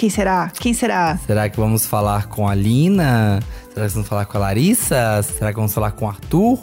Quem 0.01 0.09
será? 0.09 0.51
Quem 0.59 0.73
será? 0.73 1.19
Será 1.27 1.47
que 1.51 1.59
vamos 1.59 1.85
falar 1.85 2.27
com 2.27 2.49
a 2.49 2.55
Lina? 2.55 3.39
Será 3.75 3.87
que 3.87 3.93
vamos 3.93 4.09
falar 4.09 4.25
com 4.25 4.39
a 4.39 4.41
Larissa? 4.41 5.23
Será 5.23 5.51
que 5.51 5.57
vamos 5.57 5.75
falar 5.75 5.91
com 5.91 6.07
o 6.07 6.09
Arthur? 6.09 6.59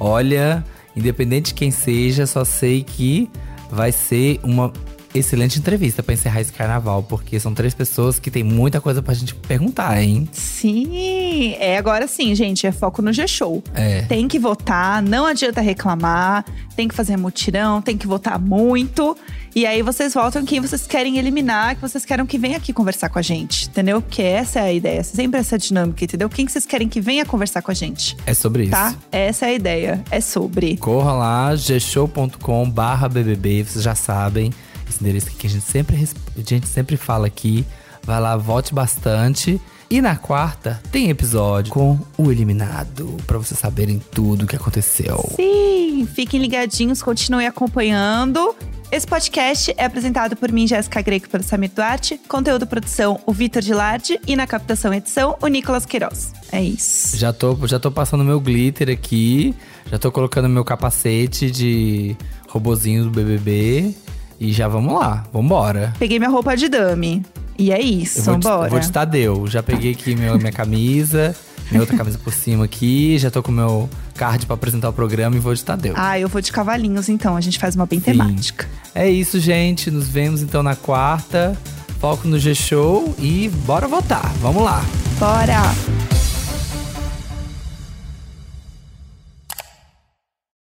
Olha, 0.00 0.64
independente 0.96 1.50
de 1.50 1.54
quem 1.54 1.70
seja, 1.70 2.26
só 2.26 2.44
sei 2.44 2.82
que 2.82 3.30
vai 3.70 3.92
ser 3.92 4.40
uma 4.42 4.72
excelente 5.14 5.56
entrevista 5.56 6.02
pra 6.02 6.14
encerrar 6.14 6.40
esse 6.40 6.52
carnaval, 6.52 7.02
porque 7.04 7.38
são 7.38 7.54
três 7.54 7.74
pessoas 7.74 8.18
que 8.18 8.28
tem 8.28 8.42
muita 8.42 8.80
coisa 8.80 9.00
pra 9.00 9.14
gente 9.14 9.36
perguntar, 9.36 10.02
hein? 10.02 10.28
Sim, 10.32 11.54
é 11.60 11.76
agora 11.76 12.08
sim, 12.08 12.34
gente, 12.34 12.66
é 12.66 12.72
foco 12.72 13.02
no 13.02 13.12
G-Show. 13.12 13.62
É. 13.72 14.02
Tem 14.02 14.26
que 14.26 14.38
votar, 14.38 15.00
não 15.00 15.26
adianta 15.26 15.60
reclamar, 15.60 16.44
tem 16.74 16.88
que 16.88 16.94
fazer 16.94 17.16
mutirão, 17.16 17.80
tem 17.80 17.96
que 17.96 18.08
votar 18.08 18.36
muito. 18.36 19.16
E 19.54 19.66
aí 19.66 19.82
vocês 19.82 20.14
votam 20.14 20.44
quem 20.44 20.60
vocês 20.60 20.86
querem 20.86 21.18
eliminar, 21.18 21.74
que 21.74 21.80
vocês 21.80 22.04
querem 22.04 22.24
que 22.24 22.38
venha 22.38 22.56
aqui 22.56 22.72
conversar 22.72 23.08
com 23.08 23.18
a 23.18 23.22
gente, 23.22 23.66
entendeu? 23.68 24.00
Porque 24.00 24.22
essa 24.22 24.60
é 24.60 24.62
a 24.62 24.72
ideia, 24.72 25.02
sempre 25.02 25.40
essa 25.40 25.58
dinâmica, 25.58 26.04
entendeu? 26.04 26.28
Quem 26.28 26.46
que 26.46 26.52
vocês 26.52 26.64
querem 26.64 26.88
que 26.88 27.00
venha 27.00 27.24
conversar 27.26 27.60
com 27.60 27.70
a 27.70 27.74
gente, 27.74 28.16
É 28.24 28.32
sobre 28.32 28.62
isso. 28.64 28.70
tá? 28.72 28.94
Essa 29.10 29.46
é 29.46 29.48
a 29.48 29.52
ideia, 29.54 30.04
é 30.10 30.20
sobre. 30.20 30.76
Corra 30.76 31.12
lá, 31.12 31.56
gshow.com 31.56 32.70
barra 32.70 33.08
BBB, 33.08 33.64
vocês 33.64 33.82
já 33.82 33.94
sabem. 33.96 34.52
Esse 34.88 35.02
endereço 35.02 35.26
aqui 35.28 35.36
que 35.36 35.46
a 35.46 35.50
gente 35.50 35.64
sempre, 35.64 35.96
a 35.96 36.40
gente 36.48 36.68
sempre 36.68 36.96
fala 36.96 37.26
aqui. 37.26 37.64
Vai 38.04 38.20
lá, 38.20 38.36
vote 38.36 38.72
bastante. 38.72 39.60
E 39.90 40.00
na 40.00 40.14
quarta 40.16 40.80
tem 40.92 41.10
episódio 41.10 41.72
com 41.72 41.98
o 42.16 42.30
eliminado, 42.30 43.16
pra 43.26 43.36
vocês 43.38 43.58
saberem 43.58 44.00
tudo 44.12 44.44
o 44.44 44.46
que 44.46 44.54
aconteceu. 44.54 45.28
Sim, 45.34 46.06
fiquem 46.14 46.40
ligadinhos, 46.40 47.02
continuem 47.02 47.48
acompanhando. 47.48 48.54
Esse 48.92 49.06
podcast 49.06 49.72
é 49.76 49.84
apresentado 49.84 50.34
por 50.34 50.50
mim, 50.50 50.66
Jéssica 50.66 51.00
Greco, 51.00 51.28
pelo 51.28 51.44
Samir 51.44 51.70
Duarte. 51.74 52.20
Conteúdo 52.28 52.66
produção, 52.66 53.20
o 53.24 53.32
Vitor 53.32 53.62
Gilardi. 53.62 54.18
E 54.26 54.34
na 54.34 54.48
captação 54.48 54.92
edição, 54.92 55.36
o 55.40 55.46
Nicolas 55.46 55.86
Queiroz. 55.86 56.32
É 56.50 56.60
isso. 56.60 57.16
Já 57.16 57.32
tô, 57.32 57.56
já 57.68 57.78
tô 57.78 57.92
passando 57.92 58.24
meu 58.24 58.40
glitter 58.40 58.90
aqui, 58.90 59.54
já 59.88 59.96
tô 59.96 60.10
colocando 60.10 60.48
meu 60.48 60.64
capacete 60.64 61.52
de 61.52 62.16
robozinho 62.48 63.04
do 63.04 63.10
BBB. 63.10 63.94
E 64.40 64.52
já 64.52 64.66
vamos 64.66 64.94
lá, 64.94 65.24
vambora. 65.32 65.92
Peguei 65.98 66.18
minha 66.18 66.30
roupa 66.30 66.56
de 66.56 66.68
dame. 66.68 67.22
E 67.56 67.70
é 67.70 67.80
isso, 67.80 68.20
Eu 68.20 68.24
vou 68.24 68.36
de, 68.38 68.42
bora. 68.48 68.70
vou 68.70 68.80
de 68.80 68.90
Tadeu. 68.90 69.46
Já 69.46 69.62
peguei 69.62 69.92
aqui 69.92 70.16
meu, 70.16 70.36
minha 70.36 70.50
camisa, 70.50 71.36
minha 71.70 71.80
outra 71.80 71.96
camisa 71.96 72.18
por 72.18 72.32
cima 72.32 72.64
aqui. 72.64 73.18
Já 73.18 73.30
tô 73.30 73.42
com 73.42 73.52
meu 73.52 73.88
card 74.14 74.46
pra 74.46 74.54
apresentar 74.54 74.88
o 74.88 74.92
programa 74.92 75.36
e 75.36 75.38
vou 75.38 75.54
de 75.54 75.64
Tadeu. 75.64 75.94
Ah, 75.96 76.18
eu 76.18 76.28
vou 76.28 76.40
de 76.40 76.52
cavalinhos, 76.52 77.08
então. 77.08 77.36
A 77.36 77.40
gente 77.40 77.58
faz 77.58 77.74
uma 77.74 77.86
bem 77.86 77.98
Sim. 77.98 78.12
temática. 78.12 78.68
É 78.94 79.08
isso, 79.08 79.38
gente. 79.40 79.90
Nos 79.90 80.08
vemos 80.08 80.42
então 80.42 80.62
na 80.62 80.76
quarta. 80.76 81.56
Foco 82.00 82.26
no 82.26 82.38
G-Show 82.38 83.14
e 83.18 83.48
bora 83.66 83.86
votar. 83.86 84.32
Vamos 84.40 84.62
lá. 84.62 84.84
Bora! 85.18 86.19